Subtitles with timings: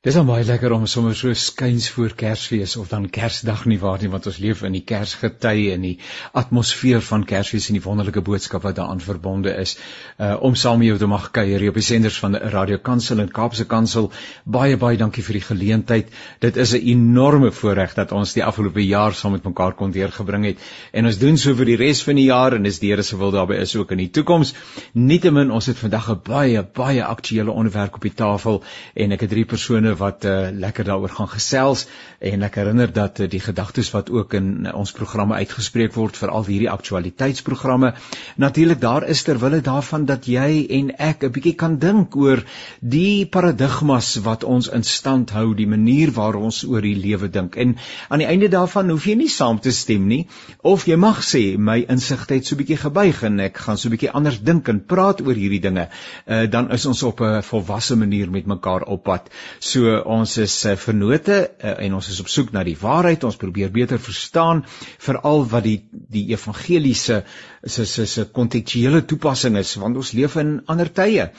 [0.00, 4.00] Dis dan baie lekker om sommer so skuins voor Kersfees of dan Kersdag nie waar
[4.00, 5.98] nie want ons leef in die Kersgety en die
[6.40, 9.74] atmosfeer van Kersfees en die wonderlike boodskap wat daaraan verbonde is.
[10.16, 13.28] Uh om saam met jou te mag kuier op die senders van Radio Kansel en
[13.28, 14.08] Kaapse Kansel.
[14.46, 16.08] Baie baie dankie vir die geleentheid.
[16.40, 20.44] Dit is 'n enorme voorreg dat ons die afgelope jaar saam met mekaar kon deurgebring
[20.44, 23.02] het en ons doen so vir die res van die jaar en dis die Here
[23.02, 24.54] se wil daarby is ook in die toekoms.
[24.94, 28.62] Nietemin ons het vandag 'n baie baie aktuele onderwerp op die tafel
[28.94, 31.86] en ek het drie persone wat uh, lekker daaroor gaan gesels.
[32.18, 36.16] En ek herinner dat uh, die gedagtes wat ook in uh, ons programme uitgespreek word
[36.16, 37.92] vir al hierdie aktualiteitsprogramme.
[38.36, 42.44] Natuurlik daar is ter wille daarvan dat jy en ek 'n bietjie kan dink oor
[42.80, 47.56] die paradigmas wat ons in stand hou die manier waarop ons oor die lewe dink.
[47.56, 47.76] En
[48.08, 50.26] aan die einde daarvan hoef jy nie saam te stem nie.
[50.62, 54.10] Of jy mag sê my insigte het so bietjie gebuig en ek gaan so bietjie
[54.10, 55.88] anders dink en praat oor hierdie dinge
[56.26, 59.30] uh, dan is ons op 'n volwasse manier met mekaar op pad.
[59.58, 63.22] So So ons is uh, vernote uh, en ons is op soek na die waarheid.
[63.24, 64.60] Ons probeer beter verstaan
[65.00, 65.78] veral wat die
[66.12, 67.22] die evangeliese
[67.64, 71.30] se se se kontekstuele toepassing is want ons leef in ander tye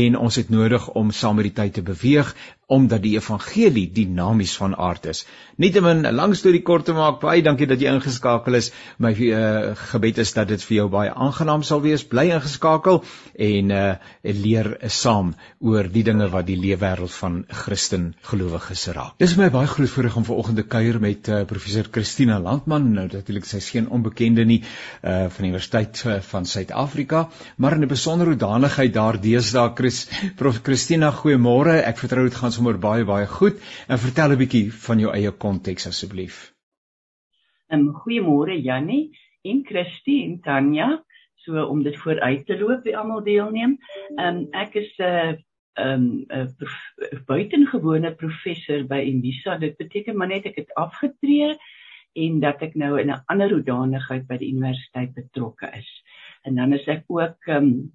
[0.00, 2.34] en ons het nodig om saam met die tyd te beweeg
[2.66, 5.24] omdat die evangelie dinamies van aard is.
[5.56, 8.72] Nietemin 'n lang storie kort te maak, baie dankie dat jy ingeskakel is.
[8.98, 12.04] My uh, gebed is dat dit vir jou baie aangenaam sal wees.
[12.04, 13.04] Bly ingeskakel
[13.38, 19.18] en uh, leer saam oor die dinge wat die leefwêreld van Christen gelowiges raak.
[19.18, 22.92] Dis my baie groot voorreg om vanoggend te kuier met uh, professor Christina Landman.
[22.92, 24.62] Nou natuurlik sy is geen onbekende nie
[25.02, 30.60] uh, van die Universiteit van Suid-Afrika, maar in 'n besondere hoedanigheid daar deesdae Chris Prof
[30.62, 31.80] Christina, goeiemôre.
[31.90, 33.56] Ek vertrou dit gaan sommer baie baie goed
[33.88, 36.52] en vertel 'n bietjie van jou eie konteks asseblief.
[37.70, 41.02] Ehm um, goeiemôre Jannie en Christine Tanya.
[41.34, 43.78] So om dit vooruit te loop wie almal deelneem.
[44.18, 45.32] Ehm um, ek is 'n uh,
[45.74, 46.48] ehm um, 'n
[47.00, 49.56] uh, buitengewone professor by Unisa.
[49.56, 51.56] Dit beteken maar net ek het afgetree
[52.14, 55.90] en dat ek nou in 'n ander hoedanigheid by die universiteit betrokke is.
[56.42, 57.92] En dan is ek ook ehm um,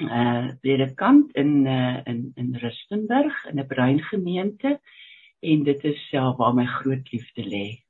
[0.00, 4.80] uh predikant in uh in in Rustenburg in 'n bruin gemeente
[5.40, 7.89] en dit is self waar my groot liefde lê.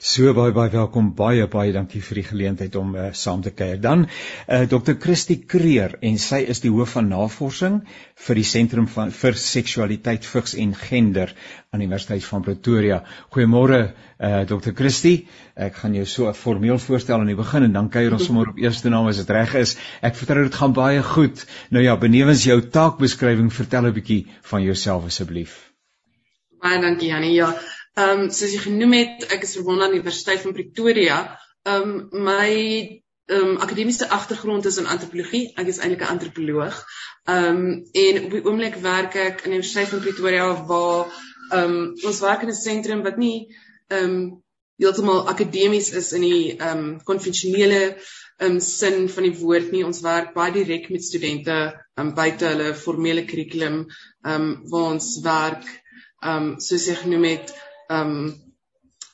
[0.00, 3.76] So baie baie welkom baie baie dankie vir die geleentheid om uh, saam te kuier.
[3.80, 4.94] Dan uh, Dr.
[5.00, 7.82] Christie Kreer en sy is die hoof van navorsing
[8.26, 11.34] vir die sentrum van vir seksualiteit, vigs en gender
[11.70, 13.02] aan die Universiteit van Pretoria.
[13.34, 14.72] Goeiemôre uh, Dr.
[14.78, 15.26] Christie.
[15.52, 18.62] Ek gaan jou so formeel voorstel aan die begin en dan kuier ons sommer op
[18.62, 19.76] eerste naam as dit reg is.
[20.00, 21.44] Ek vertrou dit gaan baie goed.
[21.68, 25.60] Nou ja, benewens jou taakbeskrywing, vertel 'n bietjie van jouself asseblief.
[26.62, 27.36] Baie dankie Janie.
[27.36, 27.52] Ja.
[28.00, 31.16] Ehm um, soos jy genoem het, ek is verbonde aan die Universiteit van Pretoria.
[31.68, 32.52] Ehm um, my
[33.32, 35.50] ehm um, akademiese agtergrond is in antropologie.
[35.60, 36.78] Ek is eintlik 'n antropoloog.
[37.28, 41.12] Ehm um, en op die oomblik werk ek in die Universiteit van Pretoria waar
[41.50, 43.36] ehm um, ons werk in 'n sentrum wat nie
[43.88, 44.42] ehm um,
[44.80, 47.82] heeltemal akademies is in die ehm um, konvensionele
[48.38, 49.84] um, sin van die woord nie.
[49.84, 51.58] Ons werk baie direk met studente
[52.00, 53.84] um, buite hulle formele kurrikulum
[54.24, 55.68] um, waar ons werk
[56.24, 57.54] um, soos jy genoem het
[57.88, 58.32] ehm um,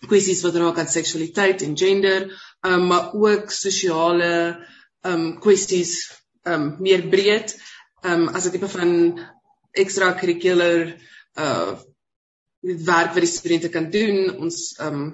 [0.08, 2.28] kwessies wat raak aan seksualiteit en gender,
[2.66, 4.32] um, maar ook sosiale
[5.02, 5.94] ehm um, kwessies
[6.42, 7.56] ehm um, meer breed
[8.02, 8.92] ehm um, as 'n tipe van
[9.72, 10.96] extracurricular
[11.34, 11.78] uh
[12.60, 14.36] werk wat die studente kan doen.
[14.38, 15.10] Ons ehm um,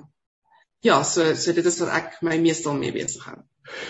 [0.81, 3.39] ja, so so dit is wat ek my meestal mee besig hou.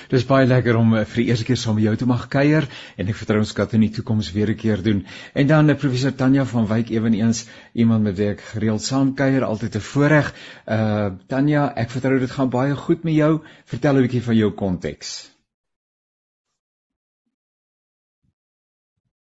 [0.09, 2.67] Dis baie lekker om eh, vir die eerste keer saam met jou te mag kuier
[2.97, 5.05] en ek vertrou ons kan dit in die toekoms weer 'n keer doen.
[5.35, 9.45] En dan eh, professor Tanya van Wyk ewenigs iemand met wie ek gereeld saam kuier,
[9.45, 10.35] altyd 'n voorreg.
[10.67, 13.43] Uh Tanya, ek vertrou dit gaan baie goed met jou.
[13.65, 15.33] Vertel 'n bietjie van jou konteks.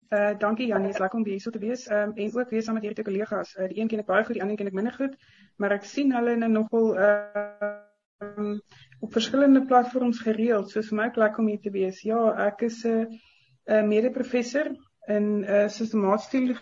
[0.10, 1.88] Uh dankie Janie, is lekker om hier so te wees.
[1.88, 3.56] Ehm um, en ook weer saam met hierdie kollegas.
[3.58, 5.14] Uh, die een ken ek baie goed, die ander ken ek minder goed,
[5.58, 7.89] maar ek sien hulle in 'n nogal uh
[8.20, 8.62] um,
[9.00, 10.72] op verskillende platforms gereeld.
[10.72, 12.02] So vir my plek om hier te wees.
[12.02, 13.08] Ja, ek is 'n
[13.68, 14.72] uh, 'n mede-professor
[15.08, 16.58] in uh, sistematiese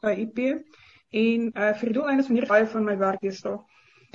[0.00, 0.38] by IP
[1.10, 3.60] en uh, vir die doeleindes van hierdie baie van my werk is daar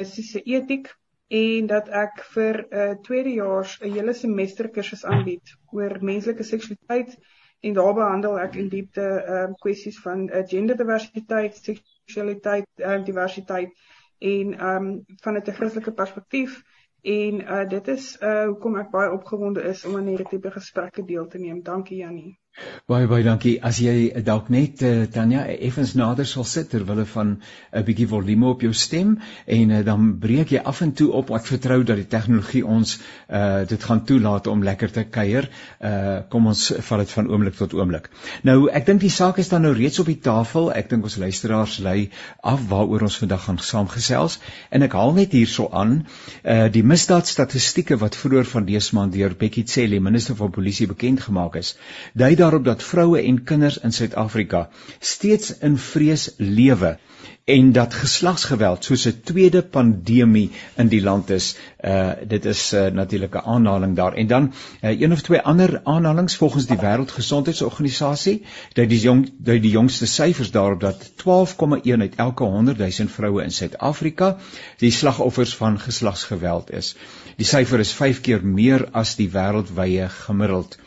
[0.02, 0.90] is dis etiek
[1.34, 7.18] en dat ek vir 'n uh, tweedejaars 'n hele semester kursus aanbied oor menslike seksualiteit
[7.64, 13.72] en daar behandel ek in diepte ehm uh, kwessies van uh, genderdiversiteit, seksualiteit, uh, diversiteit
[14.20, 16.62] en ehm um, van 'n Christelike perspektief
[17.04, 21.06] en uh, dit is uh, hoekom ek baie opgewonde is om aan hierdie tipe gesprekke
[21.06, 21.64] deel te neem.
[21.64, 22.43] Dankie Jannie.
[22.86, 23.56] Baie baie dankie.
[23.66, 27.38] As jy dalk net uh, Tanya effens nader sal sit terwyl van 'n
[27.74, 29.16] uh, bietjie volume op jou stem
[29.48, 31.32] en uh, dan breek jy af en toe op.
[31.34, 35.50] Ek vertrou dat die tegnologie ons uh, dit gaan toelaat om lekker te kuier.
[35.82, 38.12] Uh, kom ons vat dit van oomblik tot oomblik.
[38.44, 40.70] Nou, ek dink die saak is dan nou reeds op die tafel.
[40.74, 42.12] Ek dink ons luisteraars lei
[42.44, 44.38] af waaroor ons vandag gaan saamgesels
[44.70, 49.34] en ek haal net hierso aan uh, die misdaadstatistieke wat vroeër van dese maand deur
[49.34, 51.74] Bekkie Cele, minister van polisie bekend gemaak is.
[52.14, 54.68] Dui daarop dat vroue en kinders in Suid-Afrika
[55.00, 56.98] steeds in vrees lewe
[57.44, 60.52] en dat geslagsgeweld soos 'n tweede pandemie
[60.82, 61.48] in die land is.
[61.82, 64.14] Uh dit is uh, natuurlik 'n aanhaling daar.
[64.14, 69.62] En dan uh, een of twee ander aanhalings volgens die Wêreldgesondheidsorganisasie, dat die jong dat
[69.62, 74.38] die jongste syfers daarop dat 12,1 uit elke 100 000 vroue in Suid-Afrika
[74.78, 76.96] die slagoffers van geslagsgeweld is.
[77.36, 80.78] Die syfer is 5 keer meer as die wêreldwye gemiddeld.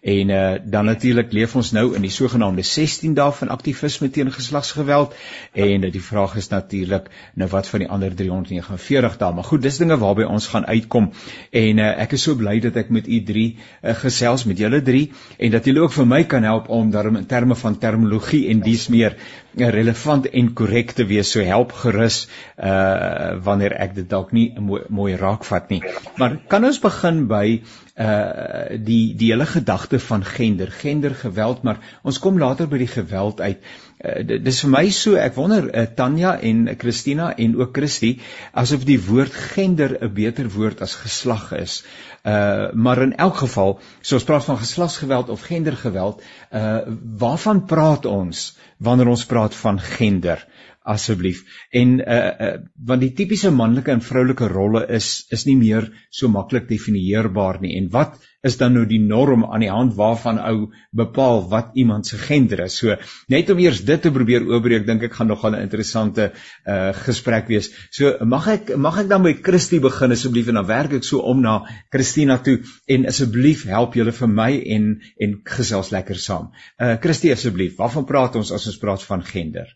[0.00, 4.30] En uh, dan natuurlik leef ons nou in die sogenaamde 16 dae van aktivisme teen
[4.32, 5.12] geslagsgeweld
[5.52, 9.34] en uh, die vraag is natuurlik nou wat van die ander 349 dae.
[9.34, 11.10] Maar goed, dis dinge waarby ons gaan uitkom.
[11.52, 14.80] En uh, ek is so bly dat ek met u drie uh, gesels met julle
[14.82, 18.46] drie en dat julle ook vir my kan help om daarin in terme van terminologie
[18.48, 19.18] en dies meer
[19.54, 21.30] relevant en korrek te wees.
[21.30, 22.26] So help gerus
[22.56, 25.82] uh wanneer ek dit dalk nie mooi, mooi raakvat nie.
[26.20, 27.60] Maar kan ons begin by
[28.00, 33.40] uh die die hele gedagte van gender, gendergeweld, maar ons kom later by die geweld
[33.40, 33.62] uit.
[34.00, 38.14] Uh, dis vir my so, ek wonder uh, Tanya en Christina en ook Christie
[38.62, 41.82] asof die woord gender 'n beter woord as geslag is.
[42.24, 46.80] Uh maar in elk geval, so ons praat van geslagsgeweld of gendergeweld, uh
[47.18, 50.46] waarvan praat ons wanneer ons praat van gender?
[50.94, 51.44] Asseblief.
[51.82, 52.56] En uh, uh
[52.90, 57.76] want die tipiese manlike en vroulike rolle is is nie meer so maklik definieerbaar nie.
[57.78, 62.08] En wat is dan nou die norm aan die hand waarvan ou bepaal wat iemand
[62.08, 62.78] se gender is?
[62.80, 62.96] So
[63.32, 66.30] net om eers dit te probeer oopbreek, dink ek gaan nogal 'n interessante
[66.66, 67.70] uh gesprek wees.
[67.90, 71.20] So mag ek mag ek dan by Christie begin asseblief en dan werk ek so
[71.20, 71.60] om na
[71.92, 76.50] Christina toe en asseblief help julle vir my en en gesels lekker saam.
[76.80, 79.68] Uh Christie asseblief, waarvan praat ons as ons praat van gender?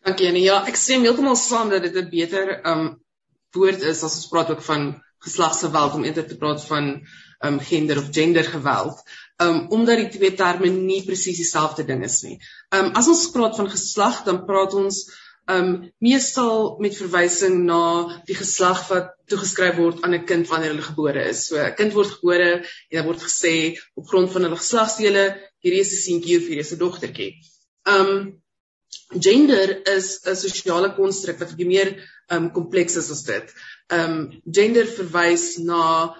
[0.00, 0.46] Dankie Annie.
[0.46, 2.84] Ja, ek stem heeltemal saam dat dit 'n beter um
[3.52, 6.86] woord is as ons praat ook van geslagsgeweld om eerder te praat van
[7.44, 9.02] um gender of gendergeweld.
[9.44, 12.38] Um omdat die twee terme nie presies dieselfde ding is nie.
[12.72, 15.04] Um as ons praat van geslag, dan praat ons
[15.52, 17.84] um meestal met verwysing na
[18.24, 21.46] die geslag wat toegeskryf word aan 'n kind wanneer hulle gebore is.
[21.48, 25.84] So 'n kind word gebore en dan word gesê op grond van hulle geslagsdele, hierdie
[25.84, 27.34] is 'n seentjie of hierdie is 'n dogtertjie.
[27.84, 28.40] Um
[29.18, 31.90] gender is 'n sosiale konstruk wat baie meer
[32.30, 33.54] um kompleks is as dit.
[33.88, 36.16] Um gender verwys na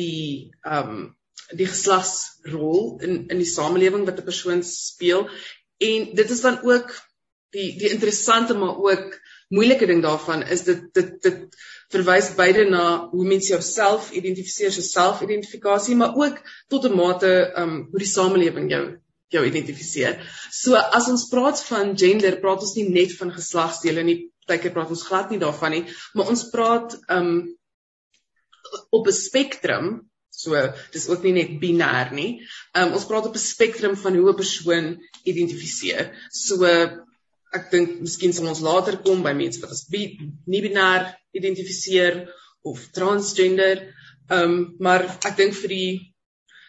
[0.00, 1.16] die um
[1.50, 5.28] die geslagsrol in in die samelewing wat 'n persoon speel
[5.78, 6.94] en dit is dan ook
[7.50, 9.18] die die interessante maar ook
[9.48, 11.56] moeilike ding daarvan is dit dit dit
[11.90, 16.38] verwys beide na hoe mens jouself identifiseer, so selfidentifikasie, maar ook
[16.68, 18.84] tot 'n mate um hoe die samelewing jou
[19.30, 20.18] jou identifiseer.
[20.50, 24.18] So as ons praat van gender, praat ons nie net van geslagsdele nie.
[24.46, 25.82] Partykeer praat ons glad nie daarvan nie,
[26.18, 27.34] maar ons praat um
[28.90, 30.08] op 'n spektrum.
[30.30, 30.56] So
[30.92, 32.46] dis ook nie net binêr nie.
[32.74, 36.10] Um ons praat op 'n spektrum van hoe 'n persoon identifiseer.
[36.32, 36.64] So
[37.52, 42.28] ek dink miskien sal ons later kom by mense wat as bi nie binêr identifiseer
[42.62, 43.94] of transgender.
[44.28, 46.09] Um maar ek dink vir die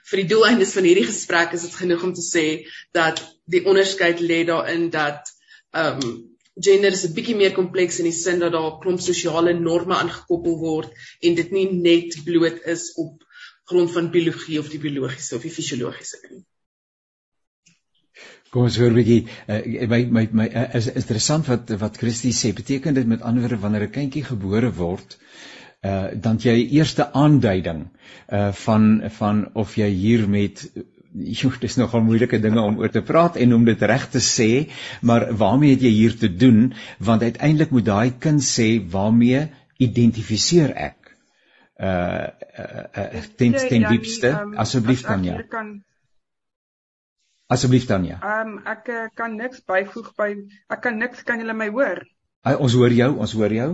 [0.10, 2.46] vir die doeleindes van hierdie gesprek is dit genoeg om te sê
[2.98, 3.22] dat
[3.52, 5.32] die onderskeid lê daarin dat
[5.72, 6.20] ehm um,
[6.60, 9.96] gender is 'n bietjie meer kompleks in die sin dat daar 'n klomp sosiale norme
[9.96, 10.90] aangekoppel word
[11.22, 13.24] en dit nie net bloot is op
[13.72, 16.44] grond van biologie of die biologiese of die fisiologiese nie.
[18.52, 21.98] Kom ons hoor 'n bietjie uh, my my my uh, is, is interessant wat wat
[21.98, 25.61] Christie sê beteken dit met ander woorde wanneer 'n kindjie gebore word uh
[26.14, 27.88] dan jy eerste aanduiding
[28.30, 30.62] uh van van of jy hier met
[31.42, 34.50] joh dis nogal moeilike dinge om oor te praat en om dit reg te sê
[35.02, 36.74] maar waarmee het jy hier te doen?
[37.00, 39.48] Want uiteindelik moet daai kind sê waarmee
[39.78, 40.98] identifiseer ek?
[41.82, 42.30] Uh,
[42.62, 45.40] uh, uh ten ten diepste um, asseblief Tanya.
[47.50, 48.20] asseblief Tanya.
[48.22, 50.36] Um ek kan niks byvoeg by
[50.70, 52.06] ek kan niks kan julle my hoor?
[52.46, 53.72] Uh, ons hoor jou ons hoor jou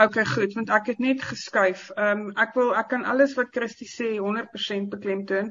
[0.00, 1.90] Okay, goed, want ek het net geskuif.
[1.96, 5.50] Ehm um, ek wil ek kan alles wat Christie sê 100% beklemtoon.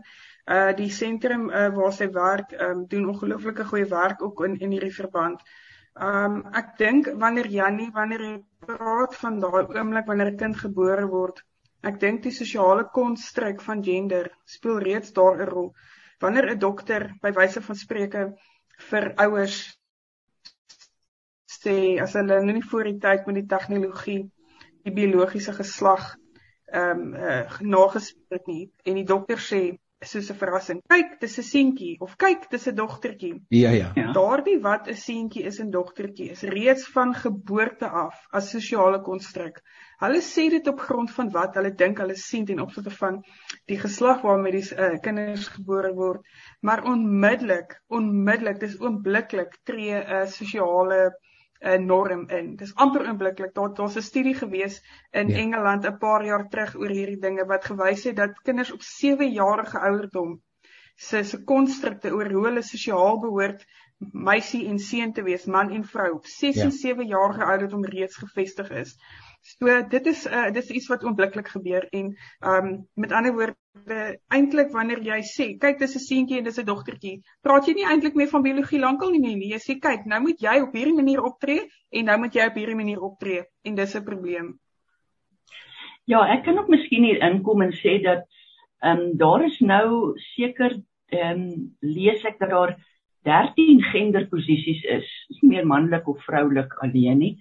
[0.50, 4.58] Uh die sentrum uh waar sy werk, ehm um, doen ongelooflike goeie werk ook in
[4.60, 5.44] in hierdie verband.
[6.00, 8.34] Ehm um, ek dink wanneer Jannie, wanneer jy
[8.66, 11.44] praat van daai oomblik wanneer 'n kind gebore word,
[11.88, 15.70] Ek dink die sosiale konstruk van gender speel reeds daar 'n rol.
[16.20, 18.24] Wanneer 'n dokter by wyse van spreuke
[18.90, 19.60] vir ouers
[21.60, 24.20] sê as hulle nou nie voor die tyd met die tegnologie
[24.90, 26.16] die biologiese geslag
[26.70, 29.62] ehm um, uh, nagespreek nie en die dokter sê
[30.08, 30.80] soos 'n verrassing.
[30.88, 33.42] Kyk, dis 'n seentjie of kyk, dis 'n dogtertjie.
[33.50, 33.92] Ja, ja.
[33.96, 34.12] ja.
[34.16, 39.60] Daardie wat 'n seentjie is en dogtertjie is reeds van geboorte af as sosiale konstruk.
[40.00, 43.24] Hulle sê dit op grond van wat hulle dink hulle sien ten opsigte van
[43.68, 46.22] die geslag waarmee die uh, kinders gebore word,
[46.62, 51.12] maar onmiddellik, onmiddellik, dis oombliklik tree 'n uh, sosiale
[51.62, 52.56] 'n norm in.
[52.56, 53.54] Dis amper oombliklik.
[53.54, 55.38] Daar daar's 'n studie gewees in ja.
[55.38, 59.32] Engeland 'n paar jaar terug oor hierdie dinge wat gewys het dat kinders op 7
[59.32, 60.42] jarige ouderdom
[60.96, 63.66] se se konstrukte oor hoe hulle sosiaal behoort
[64.12, 66.64] meisie en seun te wees, man en vrou op 6 ja.
[66.64, 68.96] en 7 jarige ouderdom reeds gevestig is.
[69.42, 72.12] So dit is uh, dit is iets wat oombliklik gebeur en
[72.46, 74.00] um met ander woorde
[74.36, 77.88] eintlik wanneer jy sê kyk dis 'n seentjie en dis 'n dogtertjie praat jy nie
[77.88, 80.96] eintlik meer van biologie lankal nie nie jy sê kyk nou moet jy op hierdie
[80.96, 84.60] manier optree en nou moet jy op hierdie manier optree en dis 'n probleem.
[86.06, 88.28] Ja ek kan ook miskien hier inkom en sê dat
[88.84, 90.76] um daar is nou seker
[91.12, 92.76] um lees ek dat daar
[93.24, 95.08] 13 genderposisies is.
[95.30, 97.38] Is nie meer manlik of vroulik alleen nie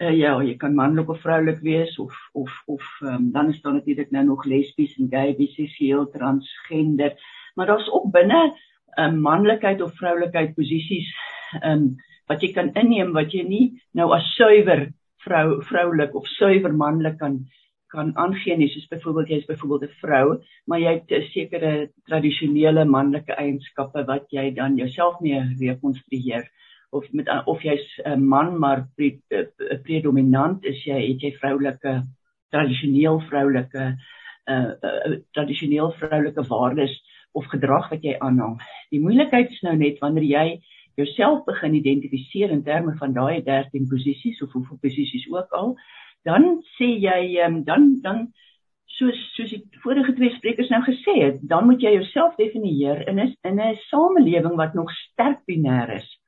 [0.00, 3.76] uh, ja, jy kan manlik of vroulik wees of of of um, dan is daar
[3.76, 7.16] natuurlik nou nog lesbies en gay, biseksueel, transgender,
[7.56, 8.52] maar daar's ook binne 'n
[8.96, 11.08] ehm, manlikheid of vroulikheid posisies
[11.62, 11.96] um,
[12.28, 14.90] wat jy kan inneem wat jy nie nou as suiwer
[15.24, 17.44] vrou vroulik of suiwer manlik kan
[17.90, 20.26] kan aangee nie soos byvoorbeeld jy is byvoorbeeld 'n vrou
[20.66, 26.46] maar jy het sekere tradisionele manlike eienskappe wat jy dan jouself mee rekonstrueer
[26.90, 31.32] of met of jy's 'n man maar pre, pre, pre, predominant is jy het jy
[31.38, 32.02] vroulike
[32.50, 33.84] tradisioneel vroulike
[34.50, 36.94] uh, uh tradisioneel vroulike waardes
[37.32, 38.58] of gedrag wat jy aanhang.
[38.90, 40.60] Die moeilikheid is nou net wanneer jy
[40.96, 45.76] jouself begin identifiseer in terme van daai 13 posisies of hoeveel posisies ook al,
[46.26, 48.32] dan sê jy um, dan dan
[48.86, 53.20] soos soos die vorige twee sprekers nou gesê het, dan moet jy jouself definieer in
[53.20, 56.19] 'n in 'n samelewing wat nog sterk binêr is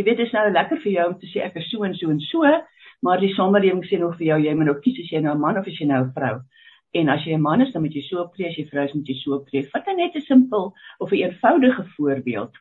[0.00, 1.94] jy weet dit is nou lekker vir jou om te sê ek is so en
[1.94, 2.48] so en so,
[3.04, 5.40] maar die samelewing sê nog vir jou jy moet nou kies as jy nou 'n
[5.40, 6.40] man of as jy nou 'n vrou.
[6.94, 8.94] En as jy 'n man is, dan moet jy so optree, as jy vrou is,
[8.94, 9.62] moet jy so optree.
[9.62, 12.52] Vat net 'n simpel of 'n eenvoudige voorbeeld.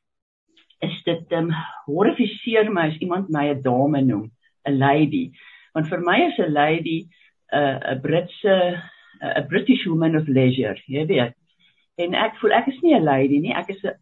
[0.82, 1.56] Is dit ehm um,
[1.86, 4.32] horrifiseer my as iemand my 'n dame noem,
[4.68, 5.32] 'n lady.
[5.74, 7.08] Want vir my is 'n lady
[7.52, 8.82] 'n uh, 'n Britse
[9.22, 11.34] 'n British woman of leisure, jy weet.
[11.98, 13.96] En ek voel ek is nie 'n lady nie, ek is 'n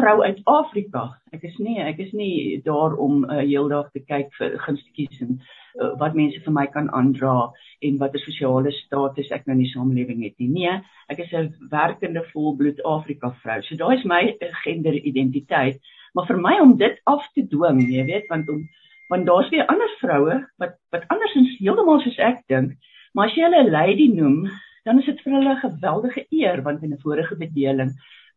[0.00, 1.02] vrou uit Afrika.
[1.34, 5.36] Ek is nie ek is nie daar om uh, heeldag te kyk vir gunstjies en
[5.36, 7.50] uh, wat mense vir my kan aandra
[7.86, 10.50] en watter sosiale status ek nou in die samelewing het nie.
[10.56, 10.76] Nee,
[11.12, 13.60] ek is 'n werkende volbloed Afrika vrou.
[13.62, 15.80] So daai is my uh, genderidentiteit.
[16.14, 18.64] Maar vir my om dit af te dwing, jy weet, want om
[19.10, 22.76] want daar's weer ander vroue wat wat andersins heeltemal soos ek dink,
[23.14, 24.50] maar as jy hulle 'n lady noem,
[24.84, 27.90] dan is dit vir hulle 'n geweldige eer want in 'n vorige bedeling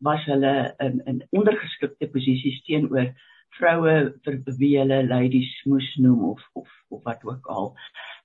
[0.03, 3.13] was hulle in in ondergeskikte posisies teenoor
[3.57, 3.95] vroue
[4.25, 7.73] vir wie hulle ladies moes noem of of of wat ook al.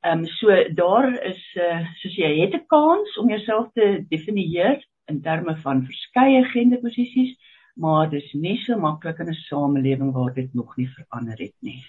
[0.04, 4.80] Ehm um, so daar is uh, soos jy het 'n kans om jouself te definieer
[5.08, 7.36] in terme van verskeie genderposisies,
[7.74, 11.56] maar dit is nie so maklik in 'n samelewing waar dit nog nie verander het
[11.60, 11.84] nie.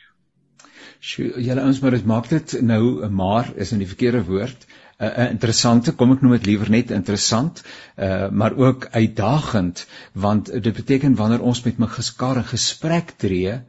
[0.99, 4.67] Sjoe, julle ouens maar dit maak dit nou 'n maar is in die verkeerde woord.
[4.99, 7.63] Uh, interessante, kom ek noem dit liewer net interessant,
[7.97, 13.59] uh maar ook uitdagend want dit beteken wanneer ons met mekaar in gesprek tree,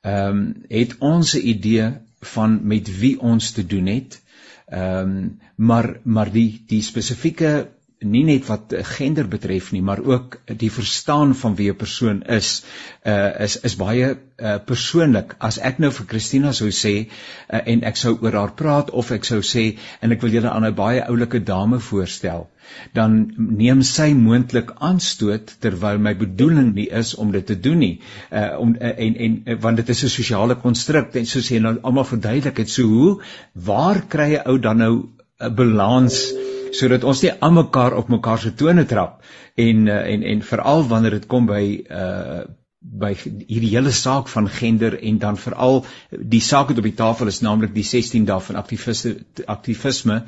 [0.00, 1.90] ehm um, het ons 'n idee
[2.34, 4.20] van met wie ons te doen het.
[4.66, 7.68] Ehm um, maar maar die die spesifieke
[8.00, 12.64] nie net wat gender betref nie, maar ook die verstaan van wie 'n persoon is,
[13.06, 15.34] uh is is baie uh persoonlik.
[15.38, 17.08] As ek nou vir Christina sou sê
[17.50, 20.48] uh, en ek sou oor haar praat of ek sou sê en ek wil julle
[20.50, 22.48] aan 'n baie oulike dame voorstel,
[22.94, 28.00] dan neem sy moontlik aanstoot terwyl my bedoeling nie is om dit te doen nie.
[28.32, 31.76] Uh om uh, en en want dit is 'n sosiale konstruk en soos jy nou
[31.82, 35.08] almal verduidelik het, so hoe waar kry 'n ou dan nou
[35.40, 36.32] 'n balans?
[36.32, 39.20] Uh, sodat ons nie almekaar op mekaar se tone trap
[39.54, 42.40] en uh, en en veral wanneer dit kom by uh
[42.80, 47.28] by hierdie hele saak van gender en dan veral die saak wat op die tafel
[47.28, 50.22] is naamlik die 16 dae van aktiviste aktivisme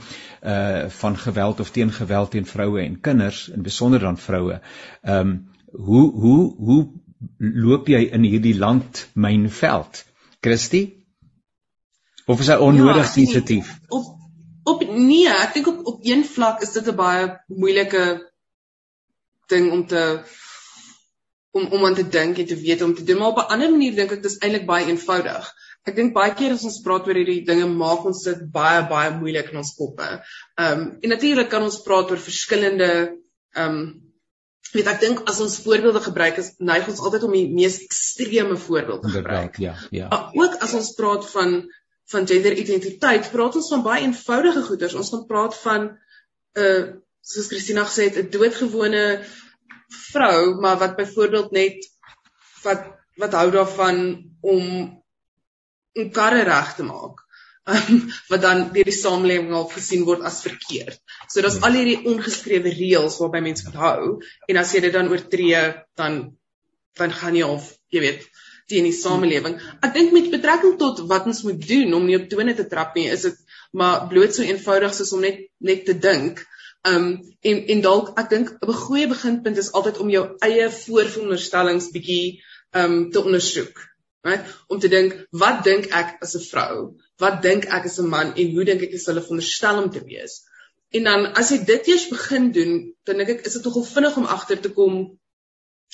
[0.44, 4.60] uh van geweld of teen geweld teen vroue en kinders en besonder dan vroue.
[5.02, 5.32] Ehm um,
[5.72, 6.82] hoe hoe hoe
[7.38, 10.04] loop jy in hierdie land mynveld?
[10.40, 11.06] Christie?
[12.26, 13.78] Of is hy onnodig ja, sensitief?
[13.88, 14.21] Op
[14.64, 18.04] op nee, ek dink op op een vlak is dit 'n baie moeilike
[19.48, 20.22] ding om te
[21.52, 23.70] om om aan te dink en te weet om te doen, maar op 'n ander
[23.70, 25.52] manier dink ek dis eintlik baie eenvoudig.
[25.82, 29.10] Ek dink baie keer as ons praat oor hierdie dinge maak ons dit baie baie
[29.18, 30.08] moeilik in ons koppe.
[30.56, 32.90] Ehm um, en natuurlik kan ons praat oor verskillende
[33.56, 34.12] ehm um,
[34.72, 38.56] weet ek dink as ons voorbeelde gebruik is neig ons altyd om die mees ekstreme
[38.56, 39.58] voorbeelde te gebruik.
[39.60, 40.08] Ja, ja.
[40.08, 41.58] Maar ook as ons praat van
[42.12, 44.96] van gender identiteit, praat ons van baie eenvoudige goeders.
[44.98, 46.84] Ons gaan praat van 'n uh,
[47.22, 49.04] soos Christina gesê het, 'n doodgewone
[50.12, 51.88] vrou, maar wat byvoorbeeld net
[52.62, 52.84] wat
[53.16, 53.98] wat hou daarvan
[54.40, 54.64] om
[55.92, 57.20] om karre reg te maak.
[57.64, 57.98] Um,
[58.30, 60.98] wat dan deur die samelewing al gesien word as verkeerd.
[61.28, 64.06] So daar's al hierdie ongeskrewe reëls waarby mense moet hou
[64.48, 65.60] en as jy dit dan oortree
[66.00, 66.22] dan
[66.98, 68.26] dan gaan jy of jy weet
[68.68, 69.58] teen die samelewing.
[69.82, 72.94] Ek dink met betrekking tot wat ons moet doen om nie op tone te trap
[72.94, 73.38] nie, is dit
[73.72, 76.42] maar bloot so eenvoudig soos om net net te dink
[76.82, 77.04] Um
[77.46, 82.42] en en dalk ek dink 'n goeie beginpunt is altyd om jou eie vooronderstellings bietjie
[82.80, 83.78] um te ondersoek.
[84.26, 84.50] Right?
[84.68, 86.74] Om te dink, wat dink ek as 'n vrou?
[87.22, 90.02] Wat dink ek as 'n man en hoe dink ek is hulle veronderstel om te
[90.04, 90.42] wees?
[90.90, 94.16] En dan as jy dit eers begin doen, dan dink ek is dit nogal vinnig
[94.16, 94.98] om agter te kom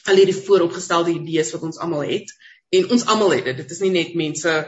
[0.08, 2.32] al hierdie vooropgestelde idees wat ons almal het
[2.68, 3.56] en ons almal het dit.
[3.56, 4.58] Dit is nie net mense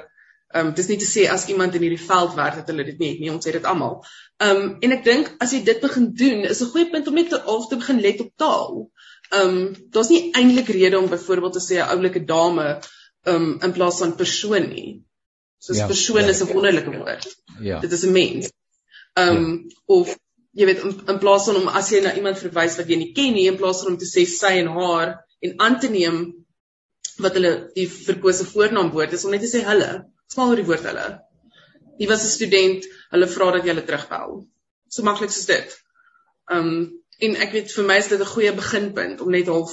[0.50, 2.99] Ehm um, dis nie te sê as iemand in hierdie veld werk dat hulle dit
[2.99, 4.00] nie het nie, ons het dit almal.
[4.42, 7.14] Ehm um, en ek dink as jy dit begin doen, is 'n goeie punt om
[7.14, 8.80] net te of te begin let op taal.
[9.30, 13.52] Ehm um, daar's nie eintlik rede om byvoorbeeld te sê 'n oulike dame ehm um,
[13.69, 15.04] in plaas van persoon nie.
[15.59, 17.30] Soos ja, persoon ja, is 'n ja, wonderlike woord.
[17.61, 17.78] Ja.
[17.78, 18.50] Dit is 'n mens.
[19.14, 19.76] Ehm um, ja.
[19.87, 20.19] of
[20.50, 23.12] jy weet in, in plaas van om as jy na iemand verwys wat jy nie
[23.12, 26.39] ken nie, in plaas van om te sê sy en haar en aan te neem
[27.19, 29.90] wat hulle die verkose voornaamwoord is om net te sê hulle
[30.30, 31.07] Smaal oor die woord hulle.
[32.00, 34.35] Jy was 'n student, hulle vra dat jy hulle terugbel.
[34.88, 35.73] So maklik soos dit.
[36.57, 36.71] Um
[37.26, 39.73] en ek weet vir my is dit 'n goeie beginpunt om net half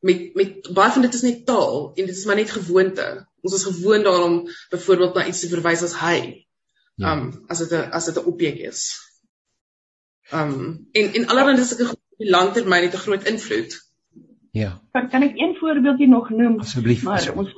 [0.00, 3.08] met met baie van dit is net taal en dit is maar net gewoonte.
[3.42, 4.36] Ons is gewoond daarom
[4.70, 6.46] byvoorbeeld na iets te verwys as hy.
[6.94, 7.12] Ja.
[7.12, 8.84] Um as dit 'n as dit 'n objek is.
[10.32, 13.74] Um en en allerhande is ek 'n langtermyn het 'n groot invloed.
[14.56, 14.70] Ja.
[14.92, 16.58] Kan, kan ek een voorbeeldjie nog noem?
[16.64, 17.02] Asseblief.
[17.04, 17.52] Maar ons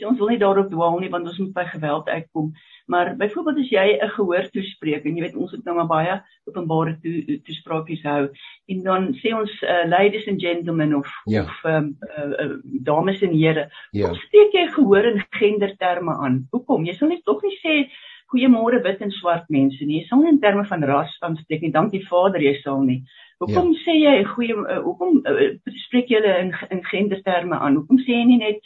[0.00, 2.52] sê ons wil nie daarop dwaal nie want ons moet by geweld uitkom.
[2.90, 6.14] Maar byvoorbeeld as jy 'n gehoor toespreek en jy weet ons het nou maar baie
[6.48, 8.28] openbare toe toespraakies hou
[8.66, 11.42] en dan sê ons uh, ladies and gentlemen of ja.
[11.42, 14.08] of um, uh, uh, dames en here, ja.
[14.08, 16.46] hoe spreek jy gehoor in genderterme aan?
[16.50, 16.84] Hoekom?
[16.84, 17.90] Jy sal net tog nie sê
[18.30, 20.00] goeiemôre wit en swart mense nie.
[20.00, 21.74] Jy sal nie in terme van ras aanspreek nie.
[21.74, 23.02] Dankie Vader, jy sal nie.
[23.40, 23.78] Hoekom ja.
[23.86, 25.46] sê jy goeie uh, hoekom uh,
[25.86, 27.78] spreek jy hulle in in genderterme aan?
[27.80, 28.58] Hoekom sê jy nie net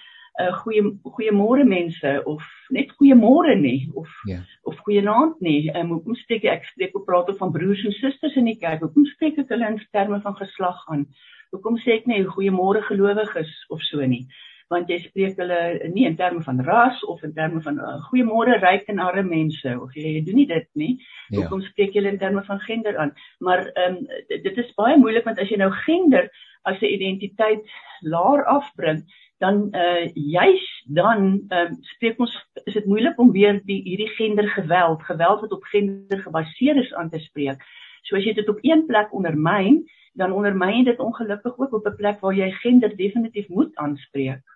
[0.42, 2.42] uh, goeie goeiemôre mense of
[2.74, 4.40] net goeiemôre nie of ja.
[4.66, 5.68] of goeienaand nie.
[5.78, 8.82] Um, hoekom spreek ek spreek op praat van broers en susters in die kerk?
[8.82, 11.06] Hoekom spreek ek hulle in terme van geslag aan?
[11.54, 14.24] Hoekom sê ek nie goeiemôre gelowiges of so nie?
[14.72, 18.56] Want jy spreek hulle nie in terme van ras of in terme van uh, goeiemôre
[18.62, 20.94] ryk en arme mense of jy, jy doen nie dit nie.
[21.28, 21.42] Ja.
[21.42, 23.12] Hoekom spreek jy in terme van gender aan?
[23.44, 26.30] Maar ehm um, dit is baie moeilik want as jy nou gender
[26.64, 27.62] as 'n identiteit
[28.00, 29.04] laer afbring,
[29.38, 34.10] dan uh juis dan ehm uh, spreek ons is dit moeilik om weer die hierdie
[34.16, 37.60] gendergeweld, geweld wat op gender gebaseer is aan te spreek.
[38.02, 41.96] So as jy dit op een plek ondermyn, dan ondermyn dit ongelukkig ook op 'n
[41.96, 44.53] plek waar jy gender definitief moet aanspreek.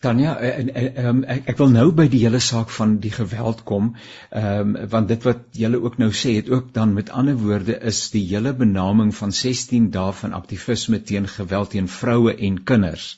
[0.00, 3.64] Tanya, en, en, um, ek, ek wil nou by die hele saak van die geweld
[3.66, 3.88] kom,
[4.30, 7.80] ehm um, want dit wat julle ook nou sê het ook dan met ander woorde
[7.90, 13.08] is die hele benaming van 16 dae van aktivisme teen geweld teen vroue en kinders.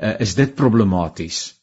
[0.00, 1.55] Uh, is dit problematies?